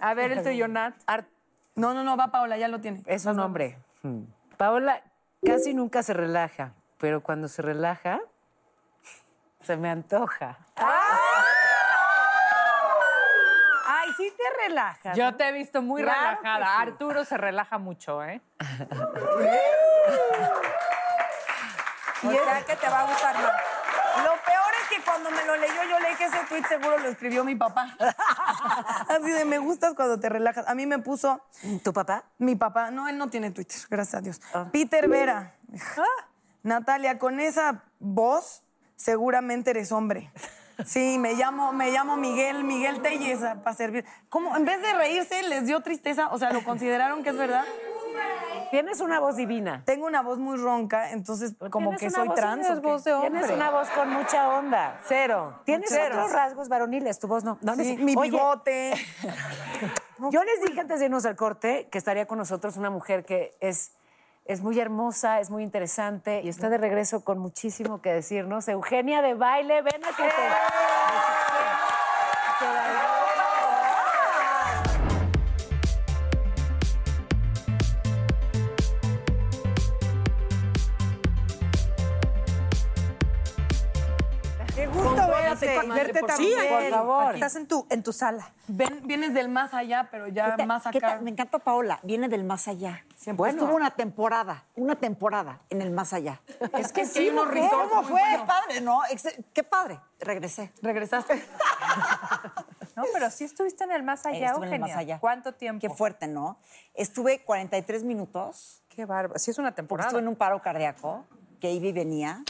[0.00, 0.94] A ver el tuyo, Nat.
[1.74, 3.02] No, no, no, va Paola, ya lo tiene.
[3.06, 3.78] Es un hombre.
[4.02, 4.22] Hmm.
[4.56, 5.02] Paola
[5.44, 8.20] casi nunca se relaja, pero cuando se relaja,
[9.62, 10.58] se me antoja.
[13.86, 15.16] Ay, sí te relajas.
[15.16, 16.66] Yo te he visto muy Claro relajada.
[16.66, 16.82] sí.
[16.82, 18.40] Arturo se relaja mucho, ¿eh?
[22.22, 22.28] Y
[22.66, 23.52] que te va a gustar más.
[24.24, 27.08] Lo peor es que cuando me lo leyó, yo leí que ese tweet seguro lo
[27.08, 27.94] escribió mi papá.
[29.08, 30.66] Así de me gustas cuando te relajas.
[30.68, 31.40] A mí me puso
[31.84, 32.24] ¿Tu papá?
[32.38, 32.90] mi papá.
[32.90, 34.40] No, él no tiene Twitter, gracias a Dios.
[34.72, 35.54] Peter Vera.
[36.64, 38.64] Natalia, con esa voz,
[38.96, 40.32] seguramente eres hombre.
[40.84, 44.04] Sí, me llamo, me llamo Miguel, Miguel Telles para servir.
[44.28, 44.56] ¿Cómo?
[44.56, 47.64] En vez de reírse, les dio tristeza, o sea, ¿lo consideraron que es verdad?
[48.70, 49.82] Tienes una voz divina.
[49.86, 52.62] Tengo una voz muy ronca, entonces como que soy trans.
[52.66, 53.30] tienes voz de hombre.
[53.30, 55.00] Tienes una voz con mucha onda.
[55.06, 55.60] Cero.
[55.64, 56.16] Tienes Cero.
[56.16, 57.58] otros rasgos varoniles, tu voz no.
[57.62, 58.92] no Sí, mi Oye, bigote.
[60.30, 63.56] Yo les dije antes de irnos al corte que estaría con nosotros una mujer que
[63.60, 63.92] es,
[64.48, 68.66] es muy hermosa, es muy interesante y está de regreso con muchísimo que decirnos.
[68.66, 70.08] Eugenia de baile, ven a
[85.66, 86.58] verte, comadre, verte por también.
[86.58, 86.80] favor.
[86.82, 87.34] Por favor.
[87.34, 88.52] Estás en tu, en tu sala.
[88.66, 91.18] Ven- vienes del más allá, pero ya ¿Qué ta- más qué acá.
[91.22, 93.04] Me encanta Paola, viene del más allá.
[93.34, 93.58] Bueno.
[93.62, 96.40] Estuvo una temporada, una temporada en el más allá.
[96.78, 98.20] Es que sí, resorts ¿Cómo fue?
[98.46, 99.00] Padre, ¿no?
[99.52, 100.00] Qué padre.
[100.20, 100.72] Regresé.
[100.82, 101.42] ¿Regresaste?
[102.96, 104.94] No, pero sí estuviste en el más allá, Estuve en el Eugenia.
[104.96, 105.18] más allá.
[105.20, 105.80] ¿Cuánto tiempo?
[105.80, 106.58] Qué fuerte, ¿no?
[106.94, 108.82] Estuve 43 minutos.
[108.88, 109.38] Qué bárbaro.
[109.38, 110.08] Sí es una temporada.
[110.08, 111.24] estuve en un paro cardíaco,
[111.60, 112.42] que iba y venía,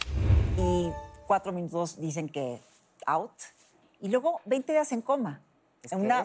[0.56, 0.90] y
[1.26, 2.62] cuatro minutos dicen que
[3.08, 3.32] out,
[4.00, 5.40] y luego 20 días en coma.
[5.90, 6.24] en una,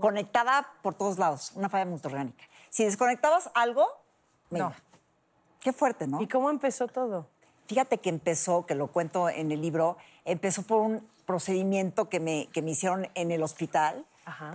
[0.00, 2.44] conectada por todos lados, una falla multiorgánica.
[2.70, 3.86] Si desconectabas algo,
[4.50, 4.74] me iba.
[5.60, 6.20] Qué fuerte, ¿no?
[6.20, 7.26] ¿Y cómo empezó todo?
[7.66, 12.48] Fíjate que empezó, que lo cuento en el libro, empezó por un procedimiento que me,
[12.52, 14.06] que me hicieron en el hospital,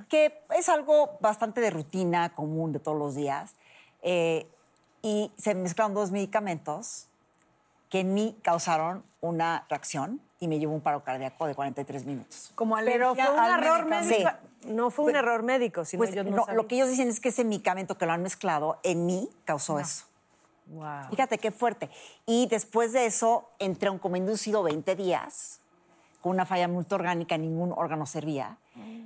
[0.10, 3.56] que es algo bastante de rutina, común de todos los días.
[4.02, 4.48] eh,
[5.02, 7.08] y se mezclaron dos medicamentos
[7.90, 12.52] que en mí causaron una reacción y me llevó un paro cardíaco de 43 minutos.
[12.56, 14.30] Como Pero fue un al error médico.
[14.66, 17.30] No fue un error médico, sino Pues ellos no, lo que ellos dicen es que
[17.30, 20.06] ese medicamento que lo han mezclado en mí causó eso.
[20.66, 21.10] Wow.
[21.12, 21.92] Fíjate qué fuerte.
[22.26, 25.60] Y después de eso entré a un coma inducido 20 días
[26.22, 28.58] con una falla multiorgánica, ningún órgano servía.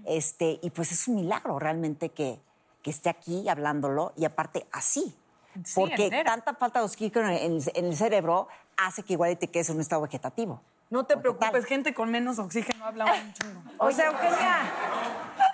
[0.06, 2.39] Este, y pues es un milagro realmente que,
[2.82, 5.13] que esté aquí hablándolo y aparte así.
[5.63, 6.32] Sí, porque entera.
[6.32, 9.76] tanta falta de oxígeno en el, en el cerebro hace que igual te quedes en
[9.76, 10.62] un estado vegetativo.
[10.89, 13.62] No te preocupes, gente con menos oxígeno habla un chingo.
[13.80, 14.58] O sea, Eugenia,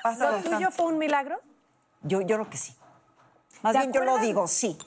[0.03, 0.49] ¿lo bastante.
[0.49, 1.39] tuyo fue un milagro?
[2.03, 2.75] Yo, yo creo que sí.
[3.61, 4.27] Más ¿Te bien yo lo acuerdas?
[4.27, 4.77] digo, sí.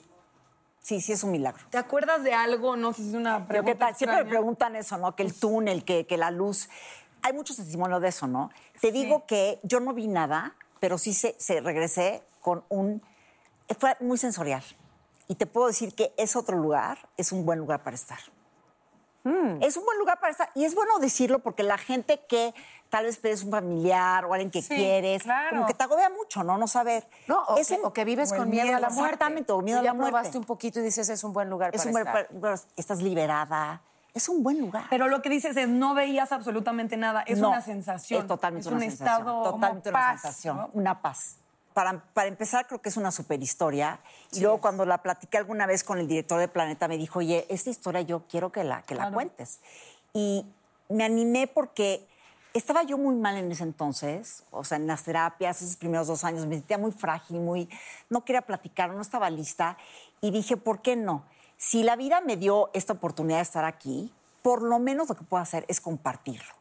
[0.81, 1.65] Sí, sí es un milagro.
[1.71, 2.77] ¿Te acuerdas de algo?
[2.77, 3.97] No sé si es una pregunta ¿qué tal?
[3.97, 5.17] Siempre me preguntan eso, ¿no?
[5.17, 6.69] Que el túnel, que, que la luz.
[7.23, 8.51] Hay muchos testimonios de eso, ¿no?
[8.83, 13.01] Te digo que yo no vi nada, pero sí se, se regresé con un...
[13.79, 14.63] Fue muy sensorial.
[15.27, 18.19] Y te puedo decir que ese otro lugar es un buen lugar para estar.
[19.61, 20.51] Es un buen lugar para estar.
[20.55, 22.55] Y es bueno decirlo porque la gente que
[22.91, 25.51] tal vez eres un familiar o alguien que Sí, quieres, claro.
[25.57, 26.59] como que te agobia mucho, ¿no?
[26.59, 27.07] No saber.
[27.27, 29.15] No, o, Es que, un- o que vives con miedo, a la muerte.
[29.15, 30.39] exactamente, o miedo a la ya probaste muerte.
[30.39, 31.89] un poquito y dices, es un buen lugar Es para
[32.31, 33.81] un buen estás liberada.
[34.13, 34.85] Es un buen lugar.
[34.91, 37.23] Pero lo que dices es, no veías absolutamente nada.
[37.27, 38.21] Es No, una sensación.
[38.23, 39.19] Es totalmente es una un sensación.
[39.19, 40.57] estado Totalmente una paz, sensación.
[40.59, 40.71] ¿no?
[40.75, 41.39] Una paz.
[41.75, 44.01] Para, para empezar, creo que es una super historia.
[44.33, 47.47] Y luego, cuando la platiqué alguna vez con el director de Planeta, me dijo, oye,
[47.51, 49.15] esta historia yo quiero que la, que la Claro.
[49.15, 49.61] cuentes.
[50.13, 50.47] Y
[50.89, 52.09] me animé porque
[52.55, 56.23] estaba yo muy mal en ese entonces, o sea, en las terapias, esos primeros dos
[56.23, 57.69] años, me sentía muy frágil, muy,
[58.09, 59.77] no quería platicar, no estaba lista.
[60.21, 61.25] Y dije, ¿por qué no?
[61.57, 65.25] Si la vida me dio esta oportunidad de estar aquí, por lo menos lo que
[65.25, 66.55] puedo hacer es compartirlo.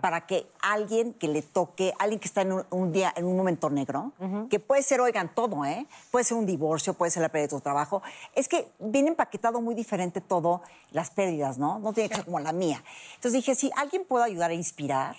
[0.00, 3.36] Para que alguien que le toque, alguien que está en un, un día, en un
[3.36, 4.12] momento negro,
[4.50, 5.86] que puede ser, oigan, todo, ¿eh?
[6.10, 8.02] Puede ser un divorcio, puede ser la pérdida de tu trabajo.
[8.34, 10.62] Es que viene empaquetado muy diferente todo,
[10.92, 11.78] las pérdidas, ¿no?
[11.78, 12.82] No tiene que ser como la mía.
[13.14, 15.16] Entonces dije, si alguien puede ayudar a inspirar,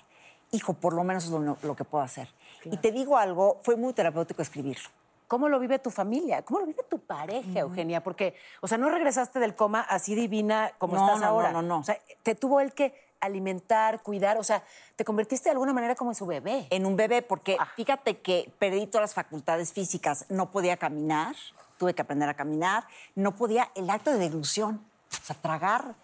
[0.52, 2.30] hijo, por lo menos es lo, lo que puedo hacer.
[2.66, 4.90] Y te digo algo, fue muy terapéutico escribirlo.
[5.28, 6.42] ¿Cómo lo vive tu familia?
[6.44, 8.04] ¿Cómo lo vive tu pareja, Eugenia?
[8.04, 11.52] Porque, o sea, no regresaste del coma así divina como No, estás no, ahora.
[11.54, 11.80] no, no, no.
[11.80, 14.64] O sea, te tuvo él que alimentar, cuidar, o sea,
[14.96, 16.68] te convertiste de alguna manera como en su bebé.
[16.70, 21.36] En un bebé, porque fíjate que perdí todas las facultades físicas, no podía caminar,
[21.78, 25.96] tuve que aprender a caminar, no podía, el acto de deglución, o sea, tragar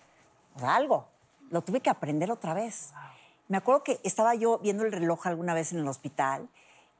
[0.55, 1.07] o sea, algo,
[1.49, 2.93] lo tuve que aprender otra vez.
[3.47, 6.47] Me acuerdo que estaba yo viendo el reloj alguna vez en el hospital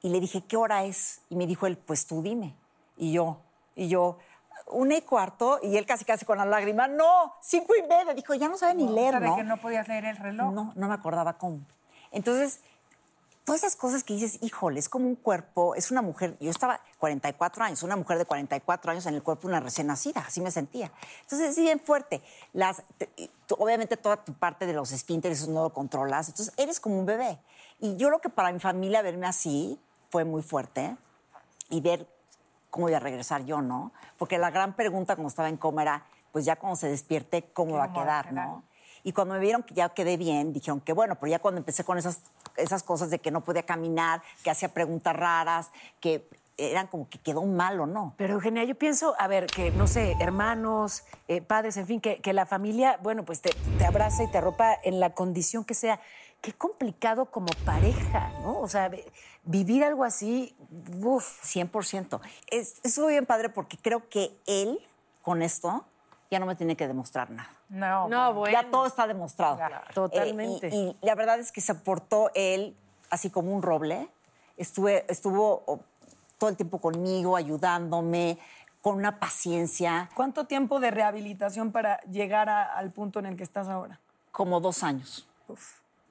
[0.02, 1.22] y le dije, ¿qué hora es?
[1.30, 2.56] Y me dijo él, pues tú dime.
[2.98, 3.38] Y yo,
[3.76, 4.18] y yo,
[4.72, 8.14] una y cuarto, y él casi casi con las lágrimas, no, cinco y media.
[8.14, 9.36] Dijo, ya no sabe ni O leer, ¿no?
[9.36, 10.54] que no podías leer el reloj.
[10.54, 11.60] No, no me acordaba cómo.
[12.12, 12.62] Entonces,
[13.48, 16.82] todas esas cosas que dices, híjole, es como un cuerpo, es una mujer, yo estaba
[17.00, 20.42] 44 años, una mujer de 44 años en el cuerpo de una recién nacida, así
[20.42, 20.92] me sentía.
[21.22, 22.22] Entonces, es bien fuerte.
[22.52, 22.84] Las,
[23.58, 27.06] obviamente toda tu parte de los esfínteres eso no lo controlas, entonces eres como un
[27.06, 27.40] bebé.
[27.80, 30.98] Y yo creo que para mi familia verme así fue muy fuerte
[31.70, 32.08] y ver
[32.78, 33.92] cómo iba a regresar yo, ¿no?
[34.20, 37.74] Porque la gran pregunta cuando estaba en coma era, pues ya cuando se despierte, ¿cómo
[37.74, 38.64] va a ¿Cómo va a quedar, no?
[39.04, 41.84] Y cuando me vieron que ya quedé bien, dijeron que bueno, pero ya cuando empecé
[41.84, 42.22] con esas,
[42.56, 47.18] esas cosas de que no podía caminar, que hacía preguntas raras, que eran como que
[47.18, 48.14] quedó mal o no.
[48.16, 52.22] Pero Eugenia, yo pienso, a ver, que no sé, hermanos, eh, padres, en fin, que,
[52.22, 55.74] que la familia, bueno, pues te, te abraza y te arropa en la condición que
[55.74, 56.00] sea.
[56.42, 58.60] Qué complicado como pareja, ¿no?
[58.60, 58.92] O sea,
[59.48, 60.56] vivir algo así,
[61.04, 61.44] uff.
[61.44, 62.20] 100%.
[62.52, 64.80] Es, estuvo bien padre porque creo que él,
[65.22, 65.86] con esto,
[66.30, 67.50] ya no me tiene que demostrar nada.
[67.70, 68.62] No, No, bueno.
[68.62, 69.58] Ya todo está demostrado.
[69.94, 70.68] Totalmente.
[70.68, 72.76] Eh, y, y la verdad es que se portó él
[73.10, 74.10] así como un roble.
[74.58, 75.82] Estuve, estuvo
[76.38, 78.38] todo el tiempo conmigo, ayudándome,
[78.82, 83.44] con una paciencia, ¿Cuánto tiempo de rehabilitación para llegar a- al punto en el que
[83.44, 84.00] estás ahora?
[84.32, 85.28] como dos años.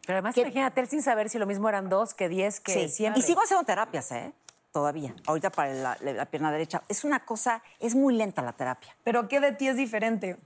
[0.06, 0.42] Pero además, ¿Qué?
[0.42, 3.20] imagínate él sin saber si lo mismo eran dos que diez, que Sí, siempre.
[3.20, 4.32] y sigo haciendo terapias, ¿eh?
[4.72, 5.14] Todavía.
[5.26, 6.82] Ahorita para la, la pierna derecha.
[6.88, 8.94] Es una cosa, es muy lenta la terapia.
[9.04, 10.38] ¿Pero qué de ti es diferente?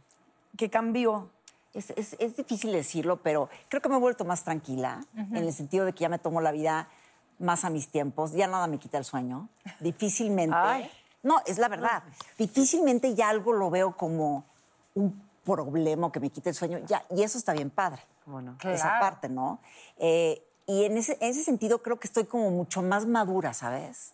[0.57, 1.31] ¿Qué cambió?
[1.75, 5.53] Es, es- es difícil decirlo, pero creo que me he vuelto más tranquila, en el
[5.53, 6.89] sentido de que ya me tomo la vida
[7.39, 9.49] más a mis tiempos, ya nada me quita el sueño.
[9.81, 10.55] Difícilmente.
[10.57, 10.91] Ay.
[11.23, 12.03] No, es la verdad.
[12.39, 14.45] Difícilmente ya algo lo veo como
[14.95, 16.79] un problema que me quita el sueño.
[16.87, 18.03] Ya, y eso está bien padre.
[18.31, 18.53] ¿Cómo no?
[18.63, 19.01] Esa Claro.
[19.01, 19.61] parte, ¿no?
[19.99, 24.13] Eh, y en ese, en ese sentido creo que estoy como mucho más madura, ¿sabes?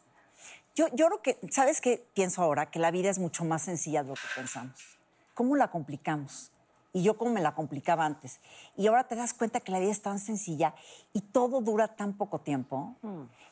[0.74, 2.70] Yo, yo creo que, ¿sabes qué pienso ahora?
[2.70, 4.98] Que la vida es mucho más sencilla de lo que pensamos.
[5.34, 6.50] ¿Cómo la complicamos?
[6.94, 8.40] Y yo cómo me la complicaba antes.
[8.74, 10.74] Y ahora te das cuenta que la vida es tan sencilla
[11.12, 12.94] y todo dura tan poco tiempo.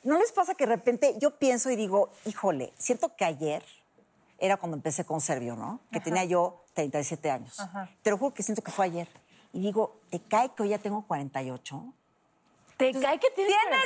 [0.03, 3.63] ¿No les pasa que de repente yo pienso y digo, híjole, siento que ayer
[4.39, 5.81] era cuando empecé con Servio, ¿no?
[5.93, 7.61] Que tenía yo 37 años.
[8.03, 9.09] Te lo juro que siento que fue ayer.
[9.55, 11.85] Y digo, ¿te cae que hoy ya tengo 48?
[12.77, 13.85] ¿Te cae que tienes, ¿Tienes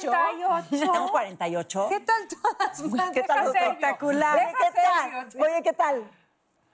[0.00, 0.10] 48?
[0.10, 0.92] 48?
[0.92, 1.86] ¿Tengo 48?
[1.90, 3.10] ¿Qué tal todas?
[3.12, 3.52] ¿Qué tal?
[3.52, 3.66] Serio.
[3.68, 4.38] Espectacular.
[4.38, 5.30] Deja ¿Qué tal?
[5.30, 5.46] serio.
[5.46, 6.10] Oye, ¿qué tal?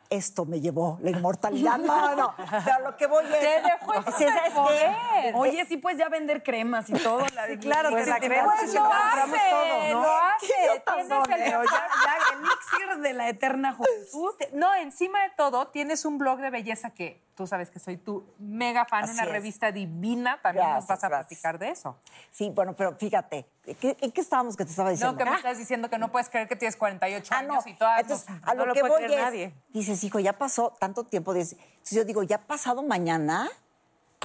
[0.08, 1.78] Esto me llevó la inmortalidad.
[1.78, 3.40] No, no, Pero lo que voy es.
[3.40, 5.32] Te dejó Sí, ¿sabes qué?
[5.34, 7.26] Oye, sí puedes ya vender cremas y todo.
[7.34, 10.00] La de claro, pues que la crema Pues lo hace, todo, ¿no?
[10.02, 10.82] lo hace.
[10.94, 14.36] Tienes el- Leo, ya, ya, elixir de la eterna juventud.
[14.38, 17.98] Te- No, encima de todo, tienes un blog de belleza que tú sabes que soy
[17.98, 19.28] tu mega fan, Así una es.
[19.30, 20.40] revista divina.
[20.42, 21.28] También nos vas a gracias.
[21.28, 21.96] platicar de eso.
[22.32, 23.46] Sí, bueno, pero fíjate,
[23.78, 25.12] ¿qué- ¿en qué estábamos que te estaba diciendo?
[25.12, 27.52] No, que me Ah, estás diciendo que no puedes creer que tienes 48 Ah, no.
[27.54, 29.54] años y todas Entonces, a no lo que voy es, nadie.
[29.68, 31.32] dices, hijo, ya pasó tanto tiempo.
[31.34, 31.58] Entonces
[31.90, 33.48] yo digo, ya pasado mañana,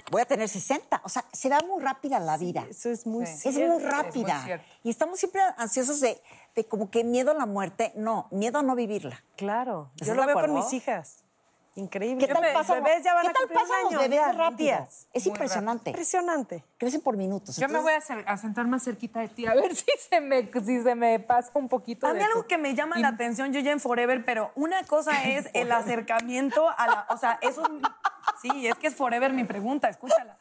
[0.09, 1.01] voy a tener 60.
[1.03, 2.65] O sea, se va muy rápida la vida.
[2.69, 3.49] Eso es muy Sí.
[3.49, 4.61] Es muy rápida.
[4.83, 6.21] y estamos siempre ansiosos de,
[6.55, 7.91] de como que miedo a la muerte.
[7.97, 9.21] No, miedo a no vivirla.
[9.35, 9.89] Claro.
[9.95, 11.25] ¿Estás Yo lo veo con mis hijas.
[11.75, 12.27] Increíble.
[12.27, 14.57] ¿Qué tal Mis pasan, bebés ya van ¿qué a tal pasan los año, bebés rápido?
[14.57, 15.07] días.
[15.13, 15.89] Es Muy impresionante.
[15.91, 16.65] Impresionante.
[16.77, 17.55] Crecen por minutos.
[17.57, 20.81] Yo me voy a, sentar más cerquita de ti a ver si se me, si
[20.81, 23.53] se me pasa un poquito A de mí algo tu- que me llama la atención,
[23.53, 27.05] yo ya en Forever, pero una cosa es el acercamiento a la.
[27.09, 27.63] O sea, eso.
[28.41, 30.37] Sí, es que es Forever mi pregunta, escúchala.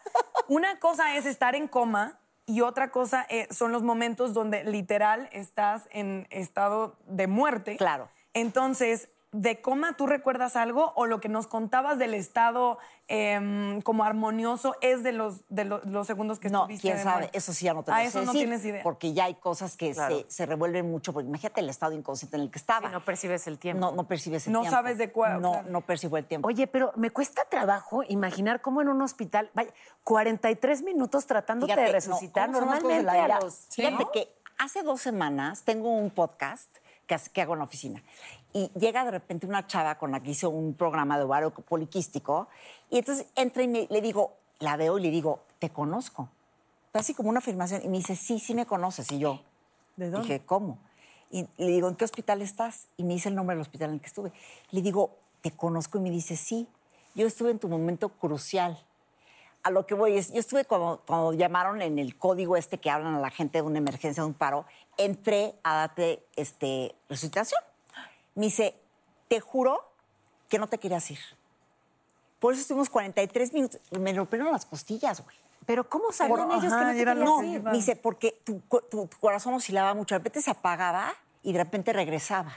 [0.49, 5.29] Una cosa es estar en coma y otra cosa eh, son los momentos donde literal
[5.33, 7.77] estás en estado de muerte.
[7.77, 8.09] Claro.
[8.35, 14.05] Entonces, ¿de coma tú recuerdas algo o lo que nos contabas del estado em, como
[14.05, 17.53] armonioso es de los, de lo- los segundos que No, estuviste quién de sabe, eso
[17.53, 18.83] sí ya no te A lo sé eso no decir, tienes idea.
[18.83, 20.19] Porque ya hay cosas que Claro.
[20.21, 21.12] se, se revuelven mucho.
[21.12, 22.88] Porque imagínate el estado inconsciente en el que estaba.
[22.88, 23.81] Sí, no percibes el tiempo.
[23.81, 24.77] No, no percibes el No tiempo.
[24.77, 25.69] sabes de cuál- No, claro.
[25.71, 26.49] no percibo el tiempo.
[26.49, 29.73] Oye, pero me cuesta trabajo imaginar cómo en un hospital, vaya,
[30.05, 32.47] 43 minutos tratándote Fíjate, de no, resucitar.
[32.47, 33.55] ¿cómo son las cosas de Normalmente la a los...
[33.71, 34.11] Fíjate ¿no?
[34.12, 36.69] que hace dos semanas tengo un podcast
[37.18, 38.03] que, hago en la oficina.
[38.53, 42.49] Y llega de repente una chava con la que hizo un programa de ovario poliquístico.
[42.90, 46.29] Y entonces entra y me- le digo, la veo y le digo, te conozco.
[46.92, 47.83] Así como una afirmación.
[47.85, 49.11] Y me dice, sí, sí me conoces.
[49.12, 49.40] Y yo,
[49.96, 50.27] ¿De dónde?
[50.29, 50.79] Dije, ¿cómo?
[51.31, 52.88] Y le digo, ¿en qué hospital estás?
[52.96, 54.33] Y me dice el nombre del hospital en el que estuve.
[54.70, 55.99] Le digo, ¿te conozco?
[55.99, 56.66] Y me dice, sí,
[57.14, 58.79] yo estuve en tu momento crucial.
[59.62, 62.90] A lo que voy es, yo estuve cuando, cuando llamaron en el código este que
[62.90, 64.64] hablan a la gente de una emergencia, de un paro,
[64.96, 67.61] entré a darte este, resucitación.
[68.35, 68.75] Me dice,
[69.29, 69.83] te juro
[70.49, 71.18] que no te querías ir.
[72.38, 73.81] Por eso estuvimos 43 minutos.
[73.90, 75.37] Me rompieron las costillas, güey.
[75.66, 77.62] Pero ¿cómo sabían Por- ellos ajá, que no te ir?
[77.62, 81.59] Me dice, porque tu, tu- tu corazón oscilaba mucho, de repente se apagaba y de
[81.59, 82.53] repente regresaba.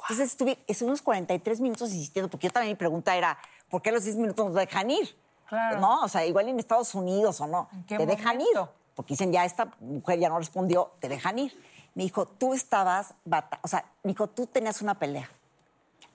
[0.00, 3.92] Entonces estuve, estuvimos 43 minutos insistiendo, porque yo también mi pregunta era, ¿por qué a
[3.92, 5.14] los 10 minutos nos dejan ir?
[5.48, 5.80] Claro.
[5.80, 8.62] No, o sea, igual en Estados Unidos o no, ¿En qué te dejan momento?
[8.62, 8.78] ir.
[8.94, 11.58] Porque dicen, ya esta mujer ya no respondió, te dejan ir.
[11.94, 15.28] Me dijo, tú estabas, bata o sea, me dijo, tú tenías una pelea.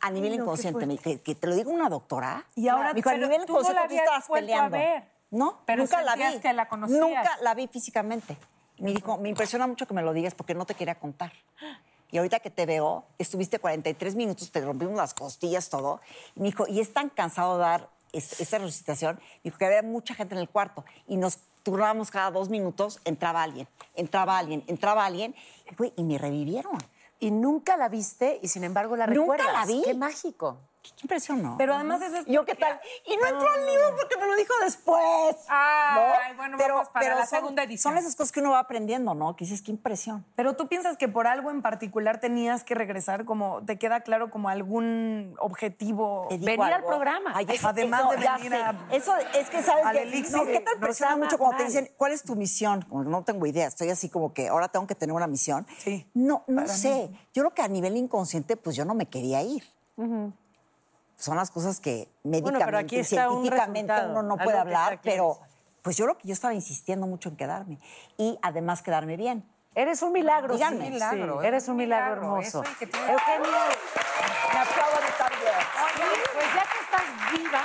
[0.02, 2.46] A nivel no, inconsciente, me que, que te lo digo una doctora.
[2.56, 4.78] Y ahora, me dijo, a nivel tú no inconsciente tú habías estabas vuelto a peleando.
[4.78, 5.04] ver.
[5.32, 6.40] No, Pero nunca la vi.
[6.40, 7.00] que la conocías.
[7.00, 8.38] Nunca la vi físicamente.
[8.78, 11.32] Me dijo, me impresiona mucho que me lo digas porque no te quería contar.
[12.12, 16.02] Y ahorita que te veo, estuviste 43 minutos, te rompimos las costillas, todo.
[16.36, 19.20] Y me dijo, y es tan cansado dar es- esta resucitación.
[19.44, 23.44] Dijo que había mucha gente en el cuarto y nos turnábamos cada dos minutos, entraba
[23.44, 25.36] alguien, entraba alguien, entraba alguien.
[25.80, 26.78] Y, y me revivieron.
[27.20, 29.54] y nunca la viste y sin embargo la Nunca recuerdas.
[29.54, 29.82] la vi.
[29.86, 30.58] Qué mágico.
[30.84, 31.56] Qué impresión, ¿no?
[31.58, 32.78] Pero además eso es ¿Yo qué tal?
[33.06, 35.38] Y no entró al libro porque me lo dijo después.
[35.48, 36.36] ¿no?
[36.36, 37.94] bueno, vamos para la segunda edición.
[37.94, 39.34] Son esas cosas que uno va aprendiendo, ¿no?
[39.38, 40.26] Que dices, qué impresión.
[40.36, 44.30] Pero tú piensas que por algo en particular tenías que regresar, como te queda claro
[44.30, 46.28] como algún objetivo.
[46.76, 46.88] Algo.
[47.34, 48.88] Ay, es- además no, de venir a.
[48.92, 50.36] Eso es que sabes al que elixir.
[50.36, 52.82] no, ¿qué tal No, presiona mucho cuando te dicen cuál es tu misión?
[52.82, 55.66] Como no tengo idea, estoy así como que ahora tengo que tener una misión.
[55.78, 56.10] Sí.
[56.14, 57.10] No, no sé.
[57.34, 59.64] Yo creo que a nivel inconsciente, pues yo no me quería ir.
[61.24, 65.40] Son las cosas que médicamente, pero aquí está un científicamente uno no puede hablar, pero
[65.82, 67.80] pues yo creo que yo estaba insistiendo mucho en quedarme
[68.18, 69.50] y además quedarme bien.
[69.74, 70.86] Eres un milagro, Díganme.
[70.88, 70.92] sí.
[70.92, 72.64] milagro, Sí, Eres un milagro, milagro, hermoso.
[72.64, 73.52] eso que Eugenio,
[74.54, 75.56] Me aplaudo también.
[75.86, 77.62] oye, pues ya que estás viva.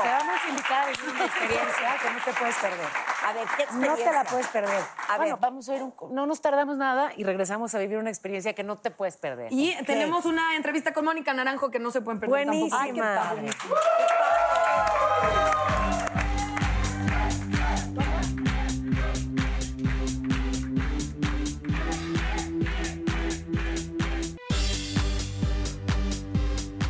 [0.00, 2.86] Te vamos a invitar a vivir una experiencia que no te puedes perder.
[3.26, 4.24] A ver, ¿qué No te la experiencia?
[4.30, 4.82] puedes perder.
[5.08, 5.40] A bueno, ver.
[5.42, 5.94] vamos a ir un...
[6.10, 9.52] No nos tardamos nada y regresamos a vivir una experiencia que no te puedes perder.
[9.52, 12.76] Y tenemos una entrevista con Mónica Naranjo que no se pueden perder tampoco.
[12.76, 13.72] Ay, buenísima.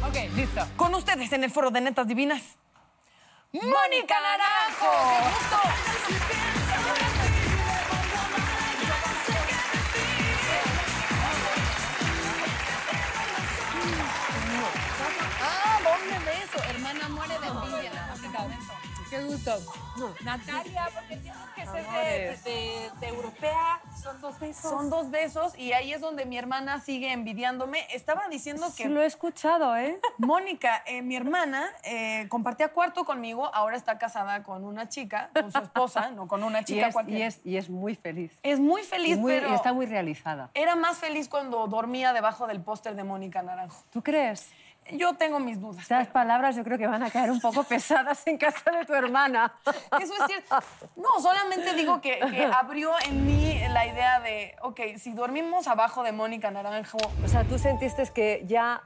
[0.07, 0.67] Ok, listo.
[0.77, 2.43] Con ustedes en el foro de Netas Divinas.
[3.55, 4.91] ¡Mónica Naranjo!
[5.11, 5.92] ¡Qué gusto!
[19.13, 19.53] Qué gusto.
[20.25, 23.79] Natalia, porque tienes que ser de, de- de europea.
[24.03, 24.71] Son dos besos.
[24.71, 27.87] Son dos besos y ahí es donde mi hermana sigue envidiándome.
[27.93, 28.85] Estaba diciendo que...
[28.85, 30.01] Sí, lo he escuchado, ¿eh?
[30.19, 35.53] Mónica, eh, mi hermana, eh, compartía cuarto conmigo, ahora está casada con una chica, con
[35.53, 37.19] su esposa, no con una Y chica es, cualquiera.
[37.21, 38.33] y, es, y es muy feliz.
[38.43, 40.49] Es muy feliz, Y muy- pero y está muy realizada.
[40.55, 43.85] era más feliz cuando dormía debajo del póster de Mónica Naranjo.
[43.91, 44.51] ¿Tú crees?
[44.91, 45.83] Yo tengo mis dudas.
[45.83, 48.93] Estas palabras yo creo que van a caer un poco pesadas en casa de tu
[48.95, 49.55] hermana.
[50.01, 50.57] Eso es cierto.
[50.97, 56.03] No, solamente digo que, que abrió en mí la idea de, ok, si dormimos abajo
[56.03, 58.83] de Mónica Naranjo, O sea, tú sentiste que ya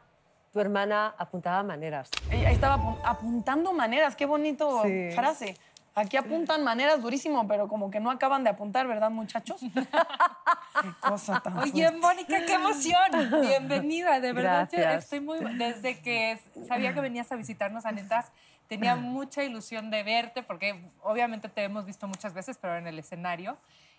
[0.53, 2.11] tu hermana apuntaba maneras.
[2.31, 5.11] ella estaba apun- apuntando maneras, qué bonito Sí.
[5.15, 5.57] frase.
[5.99, 9.63] Aquí apuntan maneras durísimo, pero como que no acaban de apuntar, ¿verdad, muchachos?
[10.83, 11.99] qué cosa tan Oye, fuerte.
[11.99, 13.41] Mónica, qué emoción.
[13.41, 14.69] Bienvenida, de verdad.
[14.71, 15.39] yo estoy muy.
[15.55, 16.39] Desde que
[16.69, 18.31] sabía que venías a visitarnos a Netas,
[18.69, 22.99] tenía mucha ilusión de verte, porque obviamente te hemos visto muchas veces, pero en el
[22.99, 23.57] escenario.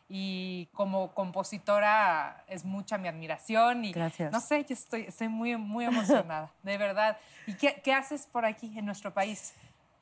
[0.08, 4.32] Y como compositora es mucha mi admiración y Gracias.
[4.32, 7.18] no sé, yo estoy, estoy muy, muy emocionada, de verdad.
[7.48, 9.56] ¿Y qué, qué haces por aquí en nuestro país?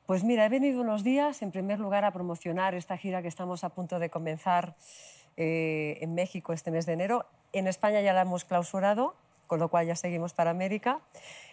[0.06, 3.64] Pues mira, he venido unos días, en primer lugar, a promocionar esta gira que estamos
[3.64, 4.74] a punto de comenzar
[5.36, 7.26] eh, en México este mes de enero.
[7.52, 9.14] En España ya la hemos clausurado,
[9.48, 11.00] con lo cual ya seguimos para América.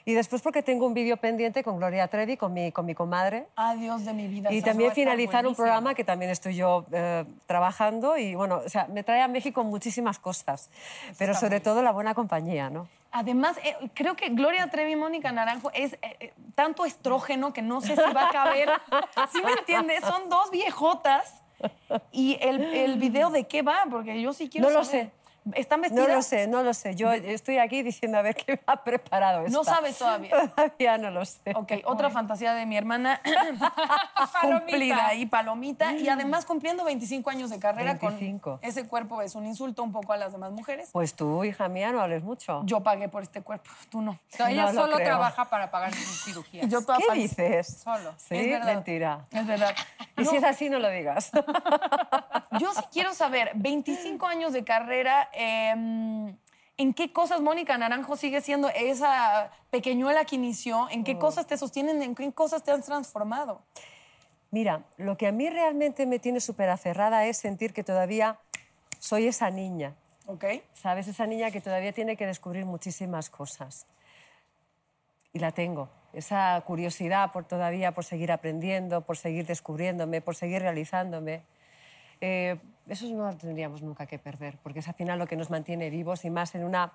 [0.05, 3.47] Y después porque tengo un vídeo pendiente con Gloria Trevi, con mi, con mi comadre.
[3.55, 4.53] Adiós de mi vida.
[4.53, 8.85] Y también finalizar un programa que también estoy yo eh, trabajando y bueno, o sea,
[8.85, 10.69] me trae a México muchísimas cosas,
[11.17, 12.87] pero sobre todo la buena compañía, ¿no?
[13.15, 17.61] Además, eh, creo que Gloria Trevi y Mónica Naranjo es eh, eh, tanto estrógeno que
[17.61, 18.69] no sé si va a caber.
[19.31, 20.01] ¿Sí me entiendes?
[20.01, 21.43] Son dos viejotas.
[22.11, 23.83] ¿Y el, el video de qué va?
[23.89, 25.11] Porque yo sí quiero No lo sé.
[25.55, 26.07] ¿Están vestidas?
[26.07, 26.95] No lo sé, no lo sé.
[26.95, 29.51] Yo estoy aquí diciendo a ver qué me ha preparado esta.
[29.51, 30.31] No sabes todavía.
[30.55, 31.53] Todavía no lo sé.
[31.55, 33.19] Ok, otra fantasía de mi hermana
[34.41, 35.93] cumplida y palomita.
[35.93, 38.41] Y además cumpliendo 25 años de carrera 25.
[38.41, 40.89] con ese cuerpo es un insulto un poco a las demás mujeres.
[40.91, 42.61] Pues tú, hija mía, no hables mucho.
[42.65, 44.19] Yo pagué por este cuerpo, tú no.
[44.39, 45.07] No, ella No solo creo.
[45.07, 46.69] trabaja para pagar sus cirugías.
[46.69, 47.81] Yo ¿Qué dices?
[47.83, 48.13] Solo.
[48.17, 48.65] Sí, Es verdad.
[48.73, 49.25] mentira.
[49.31, 49.75] Es verdad.
[50.17, 51.31] Y si es así, no lo digas.
[52.59, 56.35] Yo sí quiero saber, 25 años de carrera, eh,
[56.77, 60.89] ¿en qué cosas Mónica Naranjo sigue siendo esa pequeñuela que inició?
[60.89, 61.03] ¿En Oh.
[61.03, 62.01] qué cosas te sostienen?
[62.01, 63.61] ¿En qué cosas te has transformado?
[64.51, 68.39] Mira, lo que a mí realmente me tiene súper aferrada es sentir que todavía
[68.99, 69.95] soy esa niña.
[70.27, 70.45] ¿Ok?
[70.73, 71.07] ¿Sabes?
[71.07, 73.87] Esa niña que todavía tiene que descubrir muchísimas cosas.
[75.33, 75.89] Y la tengo.
[76.13, 81.41] Esa curiosidad por todavía, por seguir aprendiendo, por seguir descubriéndome, por seguir realizándome.
[82.25, 82.55] Eh,
[82.87, 85.89] eso no lo tendríamos nunca que perder, porque es al final lo que nos mantiene
[85.89, 86.93] vivos y más en una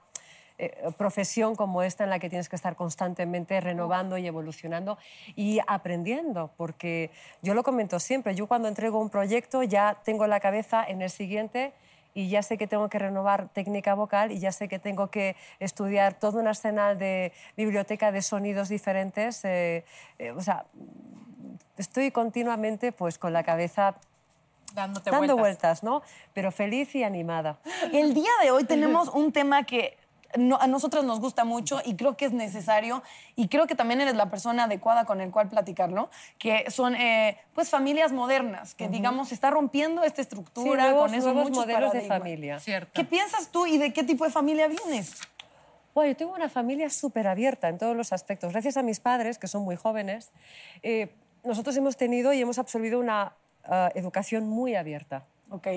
[0.56, 4.96] eh, profesión como esta en la que tienes que estar constantemente renovando y evolucionando
[5.36, 7.10] y aprendiendo, porque
[7.42, 11.10] yo lo comento siempre, yo cuando entrego un proyecto ya tengo la cabeza en el
[11.10, 11.74] siguiente
[12.14, 15.36] y ya sé que tengo que renovar técnica vocal y ya sé que tengo que
[15.60, 19.44] estudiar todo un arsenal de biblioteca de sonidos diferentes.
[19.44, 19.84] eh,
[20.18, 20.64] eh, o sea,
[21.76, 23.96] estoy continuamente pues con la cabeza
[24.74, 25.80] Dándote dando vueltas.
[25.80, 26.02] vueltas, ¿no?
[26.34, 27.58] Pero feliz y animada.
[27.92, 29.96] El día de hoy tenemos un tema que
[30.36, 33.02] no- a nosotras nos gusta mucho y creo que es necesario
[33.34, 37.38] y creo que también eres la persona adecuada con el cual platicarlo, que son eh,
[37.54, 41.50] pues familias modernas, que digamos se está rompiendo esta estructura Sí, nuevos- con esos nuevos
[41.50, 42.60] modelos de familia.
[42.60, 42.92] Cierto.
[42.94, 45.14] ¿Qué piensas tú y de qué tipo de familia vienes?
[45.94, 48.52] Bueno, yo tengo una familia súper abierta en todos los aspectos.
[48.52, 50.30] Gracias a mis padres, que son muy jóvenes,
[50.82, 53.32] eh, nosotros hemos tenido y hemos absorbido una
[53.64, 55.24] ah, educación muy abierta.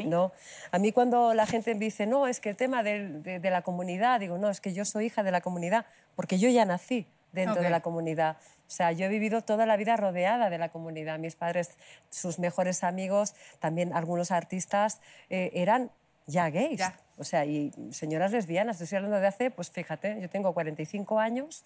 [0.05, 0.33] ¿no?
[0.71, 3.49] A mí cuando la gente me dice, no, es que el tema del- de, de
[3.49, 5.85] la comunidad, digo, no, es que yo soy hija de la comunidad,
[6.17, 7.61] porque yo ya nací dentro Ok.
[7.61, 8.35] de la comunidad.
[8.67, 11.19] O sea, yo he vivido toda la vida rodeada de la comunidad.
[11.19, 11.77] Mis padres,
[12.09, 15.89] sus mejores amigos, también algunos artistas, eh, eran
[16.25, 16.81] ya gays.
[17.17, 21.63] O sea, y señoras lesbianas, estoy hablando de hace, pues fíjate, yo tengo 45 años,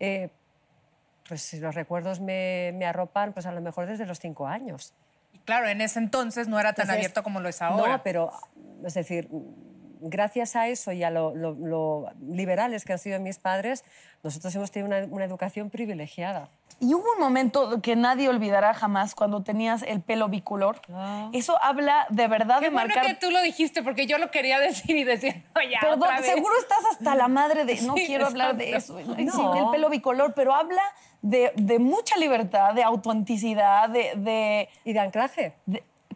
[0.00, 0.28] eh,
[1.28, 4.92] pues si los recuerdos me, me arropan, pues a lo mejor desde los 5 años.
[5.48, 7.92] Claro, en ese entonces no era tan Entonces, abierto como lo es ahora.
[7.96, 8.30] No, pero
[8.84, 9.30] es decir,
[10.00, 13.84] gracias a eso y a lo, lo- lo liberales que han sido mis padres,
[14.22, 16.48] nosotros hemos tenido una, una educación privilegiada.
[16.80, 20.80] Y hubo un momento que nadie olvidará jamás cuando tenías el pelo bicolor.
[21.32, 24.30] Eso habla de verdad Qué de bueno marcar que tú lo dijiste porque yo lo
[24.30, 26.26] quería decir y decir, no, ya, Perdón, otra vez".
[26.30, 27.80] seguro estás hasta la madre de.
[27.82, 28.96] No Sí, quiero hablar de eso.
[28.96, 29.56] Ay, sí, No.
[29.66, 30.82] el pelo bicolor, pero habla
[31.20, 34.12] de, de mucha libertad, de autenticidad, de.
[34.16, 35.54] de y de anclaje.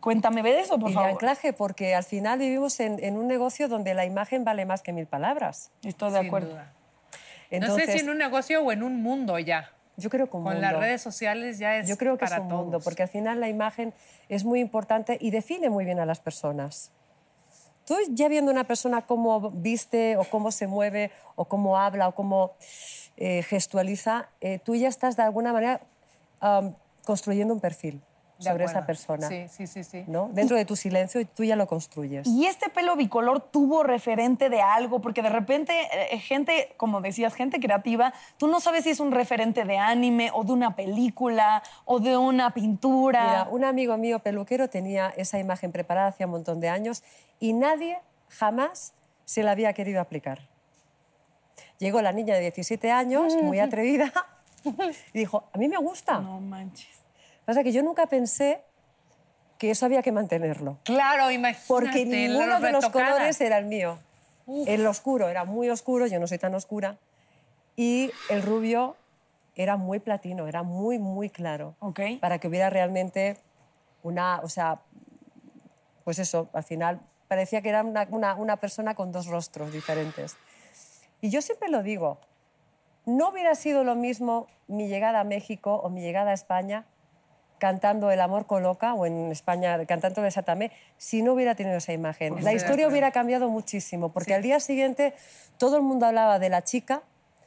[0.03, 1.07] Cuéntame de eso, por y favor.
[1.09, 4.83] de anclaje, porque al final vivimos en, en un negocio donde la imagen vale más
[4.83, 5.71] que mil palabras.
[5.83, 6.51] Estoy de Sin acuerdo.
[6.51, 6.73] duda.
[7.51, 9.71] Entonces, no sé si en un negocio o en un mundo ya.
[9.97, 10.61] Yo creo que un Con mundo.
[10.71, 12.85] las redes sociales ya es Yo creo que para es un mundo, todos.
[12.85, 13.93] porque al final la imagen
[14.29, 16.91] es muy importante y define muy bien a las personas.
[17.87, 22.15] Tú ya viendo una persona cómo viste o cómo se mueve o cómo habla o
[22.15, 22.53] cómo
[23.17, 25.81] eh, gestualiza, eh, tú ya estás de alguna manera
[26.41, 26.75] am,
[27.05, 28.01] construyendo un perfil
[28.43, 29.29] sobre esa persona.
[29.29, 30.05] Sí, sí, sí, sí.
[30.07, 30.29] ¿no?
[30.33, 32.27] Dentro de tu silencio tú ya lo construyes.
[32.27, 37.35] Y este pelo bicolor tuvo referente de algo, porque de repente, eh, gente, como decías,
[37.35, 41.63] gente creativa, tú no sabes si es un referente de anime o de una película
[41.85, 43.25] o de una pintura.
[43.25, 47.03] Mira, un amigo mío peluquero tenía esa imagen preparada hace un montón de años
[47.39, 50.41] y nadie jamás se la había querido aplicar.
[51.79, 54.13] Llegó la niña de 17 años, muy atrevida,
[55.13, 56.21] y dijo, a mí me gusta.
[56.21, 57.02] No manches.
[57.45, 58.63] Pasa que yo nunca pensé
[59.59, 60.79] que eso había que mantenerlo.
[60.85, 61.67] Claro, imagínate.
[61.69, 63.99] Porque ninguno de los colores era el mío.
[64.67, 66.99] El oscuro era muy oscuro, yo no soy tan oscura.
[67.77, 68.97] Y el rubio
[69.55, 71.75] era muy platino, era muy, muy claro.
[72.21, 73.37] Para que hubiera realmente
[74.03, 74.81] una, o sea,
[76.05, 80.37] pues eso, al final parecía que era una, una- una persona con dos rostros diferentes.
[81.21, 82.19] Y yo siempre lo digo,
[83.07, 86.85] no hubiera sido lo mismo mi llegada a México o mi llegada a España
[87.63, 92.33] cantando El amor coloca o en España cantando Desátame si no hubiera tenido esa imagen.
[92.33, 95.15] Pues La historia hubiera cambiado muchísimo porque al día siguiente
[95.59, 97.03] todo el mundo hablaba de la chica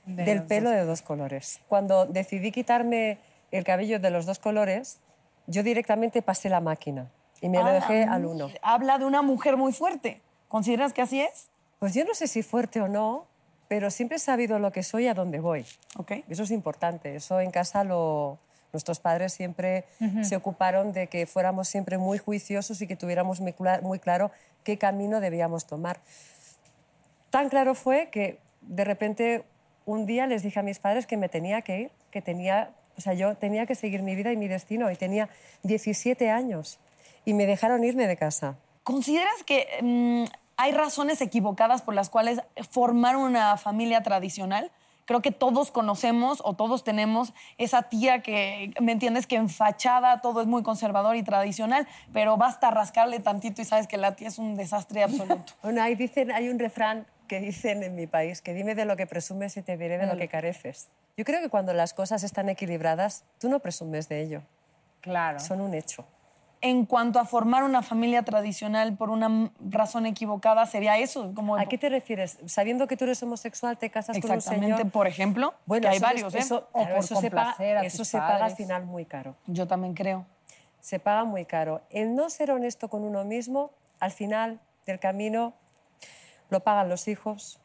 [0.06, 1.60] De del pelo de dos colores.
[1.68, 3.18] Cuando decidí quitarme
[3.52, 5.00] el cabello de los dos colores,
[5.48, 7.12] yo directamente pasé la máquina
[7.42, 8.50] y me lo dejé al uno.
[8.62, 10.22] Habla de una mujer muy fuerte.
[10.48, 11.50] ¿Consideras que así es?
[11.80, 13.26] Pues yo no sé si fuerte o no,
[13.68, 15.66] pero siempre he sabido lo que soy y a dónde voy.
[16.30, 17.18] Eso es importante.
[17.18, 18.40] Eso en casa lo...
[18.76, 19.86] Nuestros padres siempre
[20.22, 24.32] se ocuparon de que fuéramos siempre muy juiciosos y que tuviéramos muy claro
[24.66, 26.02] qué camino debíamos tomar.
[27.30, 29.46] Tan claro fue que de repente
[29.86, 33.02] un día les dije a mis padres que me tenía que ir, que tenía, o
[33.02, 35.30] sea, yo tenía que seguir mi vida y mi destino y tenía
[35.64, 36.78] 17 años
[37.24, 38.58] y me dejaron irme de casa.
[38.84, 40.26] ¿Consideras que mm,
[40.58, 44.70] hay razones equivocadas por las cuales formar una familia tradicional?
[45.06, 49.28] Creo que todos conocemos o todos tenemos esa tía que, ¿me entiendes?
[49.28, 53.88] Que en fachada todo es muy conservador y tradicional, pero basta rascarle tantito y sabes
[53.88, 55.54] que la tía es un desastre absoluto.
[55.62, 58.96] Bueno, ahí dicen, hay un refrán que dicen en mi país, que dime de lo
[58.96, 60.18] que presumes y te diré de lo Mm.
[60.18, 60.90] que careces.
[61.18, 64.42] Yo creo que cuando las cosas están equilibradas, tú no presumes de ello.
[65.02, 65.40] Claro.
[65.40, 66.06] Son un hecho.
[66.68, 71.32] En cuanto a formar una familia tradicional por una razón equivocada, sería eso.
[71.36, 72.40] Como ¿A qué te refieres?
[72.48, 74.92] Sabiendo que tú eres homosexual, te casas con un Exactamente, señor.
[74.92, 76.40] por ejemplo, Bueno, que hay es- varios, ¿eh?
[76.40, 79.36] Eso, O claro, por eso se paga, eso se paga al final muy caro.
[79.46, 80.26] Yo también creo.
[80.80, 81.82] Se paga muy caro.
[81.92, 85.54] El no ser honesto con uno mismo, al final del camino,
[86.50, 87.60] lo pagan los hijos,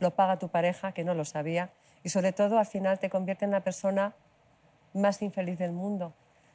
[0.00, 1.70] lo paga tu pareja, que no lo sabía,
[2.02, 4.14] y sobre todo al final te convierte en la persona
[4.94, 6.14] más infeliz del mundo.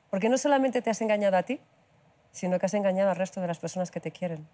[0.09, 1.59] Porque no solamente te has engañado a ti,
[2.33, 4.45] sino que has engañado al resto de las personas que te quieren.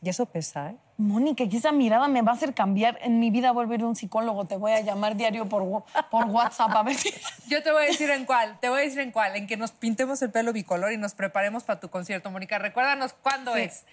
[0.00, 0.76] Y eso pesa, ¿eh?
[0.96, 2.98] Mónica, que esa mirada me va a hacer cambiar.
[3.02, 4.44] En mi vida volver un psicólogo.
[4.44, 7.10] Te voy a llamar diario por, por WhatsApp a ver si...
[7.48, 9.56] Yo te voy a decir en cuál, te voy a decir en cuál, en que
[9.56, 12.58] nos pintemos el pelo bicolor y nos preparemos para tu concierto, Mónica.
[12.58, 13.62] Recuérdanos cuándo Sí.
[13.62, 13.84] es.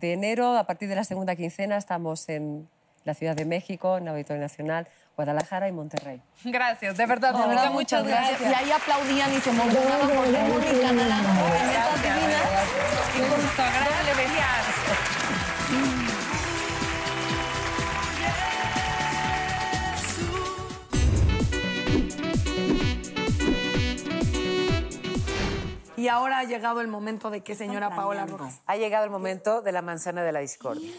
[0.00, 2.68] De enero, a partir de la segunda quincena, estamos en
[3.08, 4.86] la Ciudad de México, en Auditorio Nacional,
[5.16, 6.20] Guadalajara y Monterrey.
[6.44, 8.40] Gracias, de verdad, De Mónica, verdad, muchas gracias.
[8.40, 11.48] Y ahí aplaudían y se emocionaban por ver Mónica Naranjo.
[11.66, 12.42] Netas divinas.
[13.14, 15.37] Qué gusto, gracias.
[25.98, 28.60] Y ahora ha llegado el momento de que señora Paola Rojas.
[28.66, 30.92] Ha llegado el momento de la manzana de la discordia.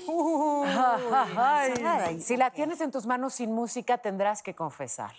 [1.37, 5.11] Ay, si la tienes en tus manos sin música, tendrás que confesar.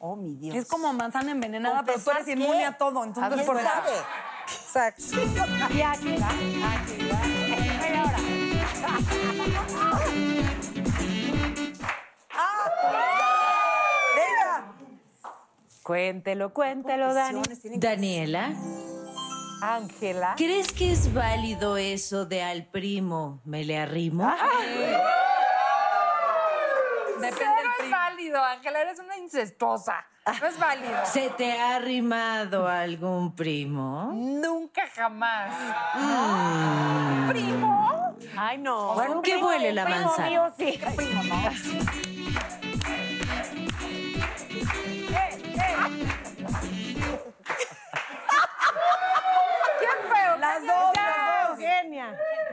[0.00, 0.56] Oh, mi Dios.
[0.56, 2.64] Es como manzana envenenada, pero tú eres ¿Confesar inmune qué?
[2.64, 3.04] a todo.
[3.04, 3.56] Entonces, ¿Quién por?
[3.60, 5.04] Exacto.
[5.72, 6.28] Y aquí va,
[6.72, 8.22] aquí va.
[14.16, 14.74] Venga.
[15.82, 17.42] Cuéntelo, cuéntelo, Dani.
[17.76, 18.52] Daniela,
[19.62, 20.34] Ángela.
[20.36, 24.30] ¿crees que es válido eso de al primo me le arrimo?
[27.20, 30.04] Depende Cero es válido, Ángela, eres una incestuosa.
[30.40, 30.94] No es válido.
[31.04, 34.10] ¿Se te ha arrimado algún primo?
[34.12, 35.52] Nunca jamás.
[35.94, 37.28] Mm.
[37.28, 38.16] ¿Primo?
[38.36, 38.94] Ay, no.
[38.94, 40.28] Bueno, Un ¿qué primo, huele un la primo manzana?
[40.28, 40.80] mío, sí.
[40.96, 42.11] Primo, ¿no?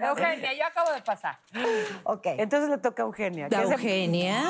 [0.08, 0.34] Eugenia.
[0.34, 1.40] Eugenia, yo acabo de pasar.
[2.04, 2.26] Ok.
[2.26, 3.46] Entonces le toca a Eugenia.
[3.46, 4.44] es de- Eugenia,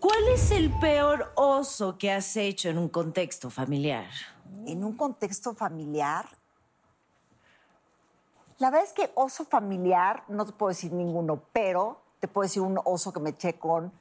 [0.00, 4.06] ¿cuál es el peor oso que has hecho en un contexto familiar?
[4.66, 6.26] En un contexto familiar.
[8.58, 12.62] La verdad es que oso familiar, no te puedo decir ninguno, pero te puedo decir
[12.62, 13.92] un oso que me eché con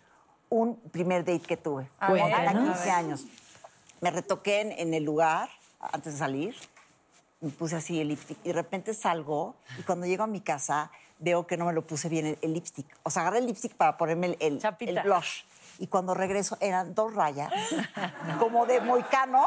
[0.49, 1.89] un primer date que tuve.
[1.99, 2.35] A Cuando ver.
[2.35, 2.75] tenía Cuéntanos.
[2.77, 3.25] 15 años.
[4.01, 5.49] Me retoqué en, en el lugar
[5.79, 6.55] antes de salir.
[7.41, 10.91] Me puse así el lipstick y de repente salgo y cuando llego a mi casa
[11.19, 12.87] veo que no me lo puse bien el, el lipstick.
[13.03, 15.43] O sea, agarré el lipstick para ponerme el, el, el blush.
[15.77, 17.51] Y cuando regreso eran dos rayas,
[18.39, 19.45] como de moicano,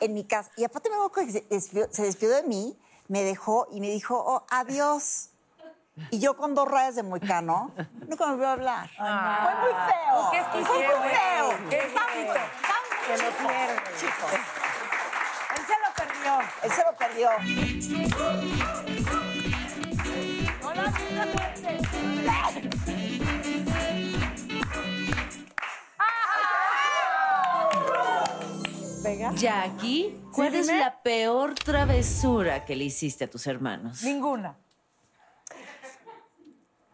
[0.00, 0.50] en mi casa.
[0.56, 2.78] Y aparte me acuerdo que se despidió, se despidió de mí,
[3.08, 5.30] me dejó y me dijo, oh, adiós.
[6.10, 7.70] Y yo con dos rayas de moicano,
[8.08, 8.90] nunca me volvió a hablar.
[8.96, 10.30] Fue muy feo.
[10.30, 11.68] Pues, ¿qué Fue muy feo.
[11.70, 12.00] ¿Qué Está.
[13.06, 13.82] Se lo pierde.
[14.00, 14.32] Chicos.
[15.56, 16.38] Él se lo perdió.
[16.64, 17.28] Él se lo perdió.
[29.36, 34.02] Jackie, ¿cuál es la peor travesura que le hiciste a tus hermanos?
[34.02, 34.56] Ninguna.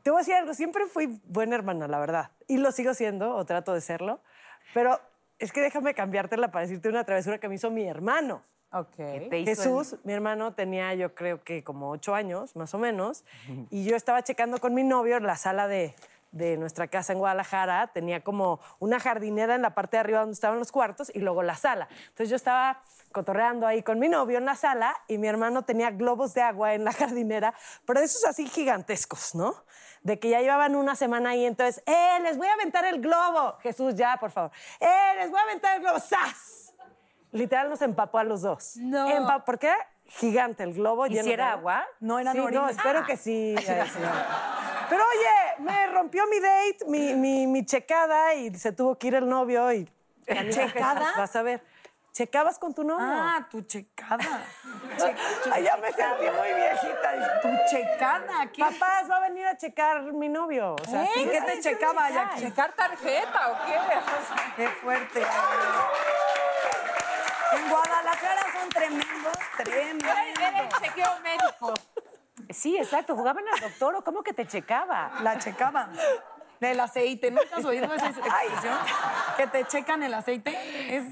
[0.03, 2.31] Te voy a decir algo, siempre fui buena hermana, la verdad.
[2.49, 4.21] Y lo sigo siendo, o trato de serlo.
[4.75, 5.01] Pero
[5.39, 8.43] es que déjame cambiártela para decirte una travesura que me hizo mi hermano.
[8.73, 8.97] Ok.
[8.97, 13.25] te hizo Jesús, mi hermano, tenía yo creo que como ocho años, más o menos,
[13.71, 15.95] y yo estaba checando con mi novio en la sala de,
[16.33, 17.89] de nuestra casa en Guadalajara.
[17.89, 21.43] Tenía como una jardinera en la parte de arriba donde estaban los cuartos y luego
[21.43, 21.89] la sala.
[22.09, 25.91] Entonces yo estaba cotorreando ahí con mi novio en la sala y mi hermano tenía
[25.91, 27.55] globos de agua en la jardinera,
[27.85, 29.55] pero de esos así gigantescos, ¿no?
[30.03, 33.59] De que ya llevaban una semana ahí, entonces, ¡eh, les voy a aventar el globo!
[33.61, 34.51] Jesús, ya, por favor.
[34.79, 35.99] ¡Eh, les voy a aventar el globo!
[35.99, 36.60] ¡Sas!
[37.33, 38.76] Literal nos empapó a los dos.
[38.76, 39.09] No.
[39.09, 39.72] Empa- ¿Por qué?
[40.07, 41.07] Gigante el globo.
[41.07, 41.87] ¿Y lleno si era de- agua?
[42.01, 43.55] No eran Sí, no, espero que sí.
[43.57, 43.99] ay, sí.
[44.89, 49.14] Pero oye, me rompió mi date, mi, mi, mi checada y se tuvo que ir
[49.14, 49.89] el novio y...
[50.51, 51.12] ¿Checada?
[51.16, 51.62] Vas a ver.
[52.12, 53.07] ¿Checabas con tu novio?
[53.09, 54.18] Ah, tu checada.
[55.53, 57.41] Ay, ya me sentí muy viejita.
[57.41, 58.51] Tu checada.
[58.53, 58.61] ¿Qué?
[58.62, 60.74] Papás, va a venir a checar mi novio.
[60.74, 61.11] O sea, ¿Eh?
[61.14, 62.41] sí, ¿Qué te checaba, Jackie?
[62.47, 63.78] ¿Checar tarjeta o qué?
[64.57, 65.22] Qué fuerte.
[67.53, 70.11] En Guadalajara son tremendos, tremendos.
[70.39, 71.75] Era el chequeo médico.
[72.51, 73.15] Sí, exacto.
[73.15, 75.13] ¿Jugaban al doctor o cómo que te checaba?
[75.23, 75.93] La checaban.
[76.61, 77.31] Del aceite.
[77.31, 78.79] ¿Nunca has oído esa expresión?
[79.37, 80.51] Que te checan el aceite.
[80.91, 81.05] Es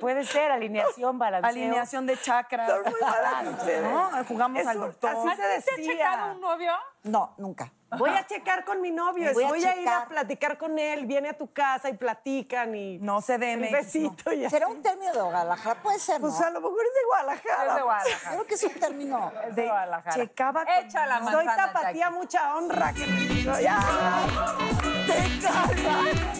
[0.00, 1.48] Puede ser alineación, balanceo.
[1.48, 2.68] alineación de chakras.
[2.68, 3.82] Son muy malas ustedes.
[3.90, 5.10] No, jugamos Eso, al doctor.
[5.10, 5.92] así se ¿Te ha decía.
[5.92, 6.72] checado un novio?
[7.04, 7.72] No, nunca.
[7.98, 11.06] Voy a checar con mi novio, Voy voy, a a, ir a platicar con él,
[11.06, 13.70] viene a tu casa y platican y No se el deme.
[13.70, 14.50] besito y así.
[14.56, 15.80] ¿Será un término de Guadalajara?
[15.82, 16.26] Puede ser, ¿no?
[16.28, 17.68] Pues a lo mejor es de Guadalajara.
[17.68, 18.30] Es de Guadalajara.
[18.34, 19.32] Creo que es un término.
[19.48, 20.16] Es de Guadalajara.
[20.16, 22.14] Checaba con- Echa la Soy manzana, tapatía, Jackie.
[22.16, 22.92] mucha honra.
[22.92, 23.78] Que me digo, ya.
[25.06, 26.36] ¡Te calmas!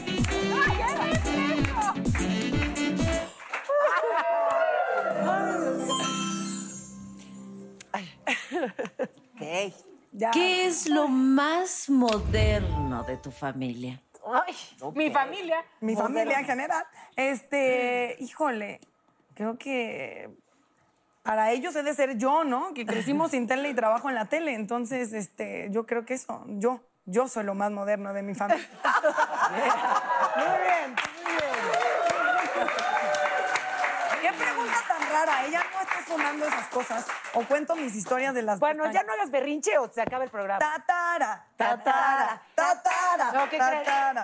[9.35, 9.75] Ok.
[10.13, 10.31] Ya.
[10.31, 14.01] ¿Qué es lo más moderno de tu familia?
[14.95, 15.65] Mi familia.
[15.81, 16.85] Mi familia en general.
[17.15, 18.81] Este, híjole,
[19.35, 20.31] creo que
[21.23, 22.73] para ellos he de ser yo, ¿no?
[22.75, 24.55] Que crecimos sin tele y trabajo en la tele.
[24.55, 26.81] Entonces, este, yo creo que eso, yo.
[27.05, 28.69] yo soy lo más moderno de mi familia.
[30.37, 30.97] muy bien.
[36.07, 37.07] Sonando esas cosas.
[37.35, 40.31] O cuento mis historias de las Bueno, ya no hagas berrinche o se acaba el
[40.31, 40.59] programa.
[40.59, 43.85] Tatara, tatara, tatara, No, ¿qué crees?
[43.85, 44.23] tatara.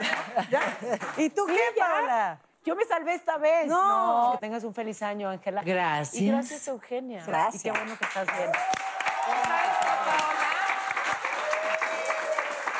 [1.16, 1.60] ¿Y tú qué.
[1.78, 2.38] Paola?
[2.64, 3.66] Yo me salvé esta vez.
[3.66, 4.30] No.
[4.32, 5.62] Que tengas un feliz año, Ángela.
[5.64, 6.22] Gracias.
[6.22, 7.24] Y gracias, Eugenia.
[7.26, 7.64] Gracias.
[7.64, 8.52] Y qué bueno que estás bien.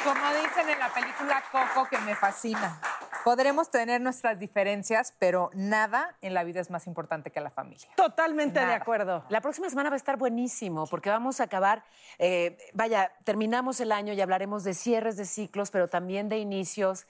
[0.05, 2.79] Como dicen en la película Coco, que me fascina.
[3.25, 7.89] Podremos tener nuestras diferencias, pero nada en la vida es más importante que la familia.
[7.97, 9.25] Totalmente de acuerdo.
[9.29, 11.85] La próxima semana va a estar buenísimo porque vamos a acabar,
[12.19, 17.07] eh, vaya, terminamos el año y hablaremos de cierres de ciclos, pero también de inicios.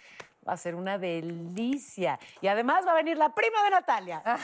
[0.47, 2.19] Va a ser una delicia.
[2.41, 4.23] Y además va a venir la prima de Natalia.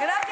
[0.00, 0.31] ¡Gracias,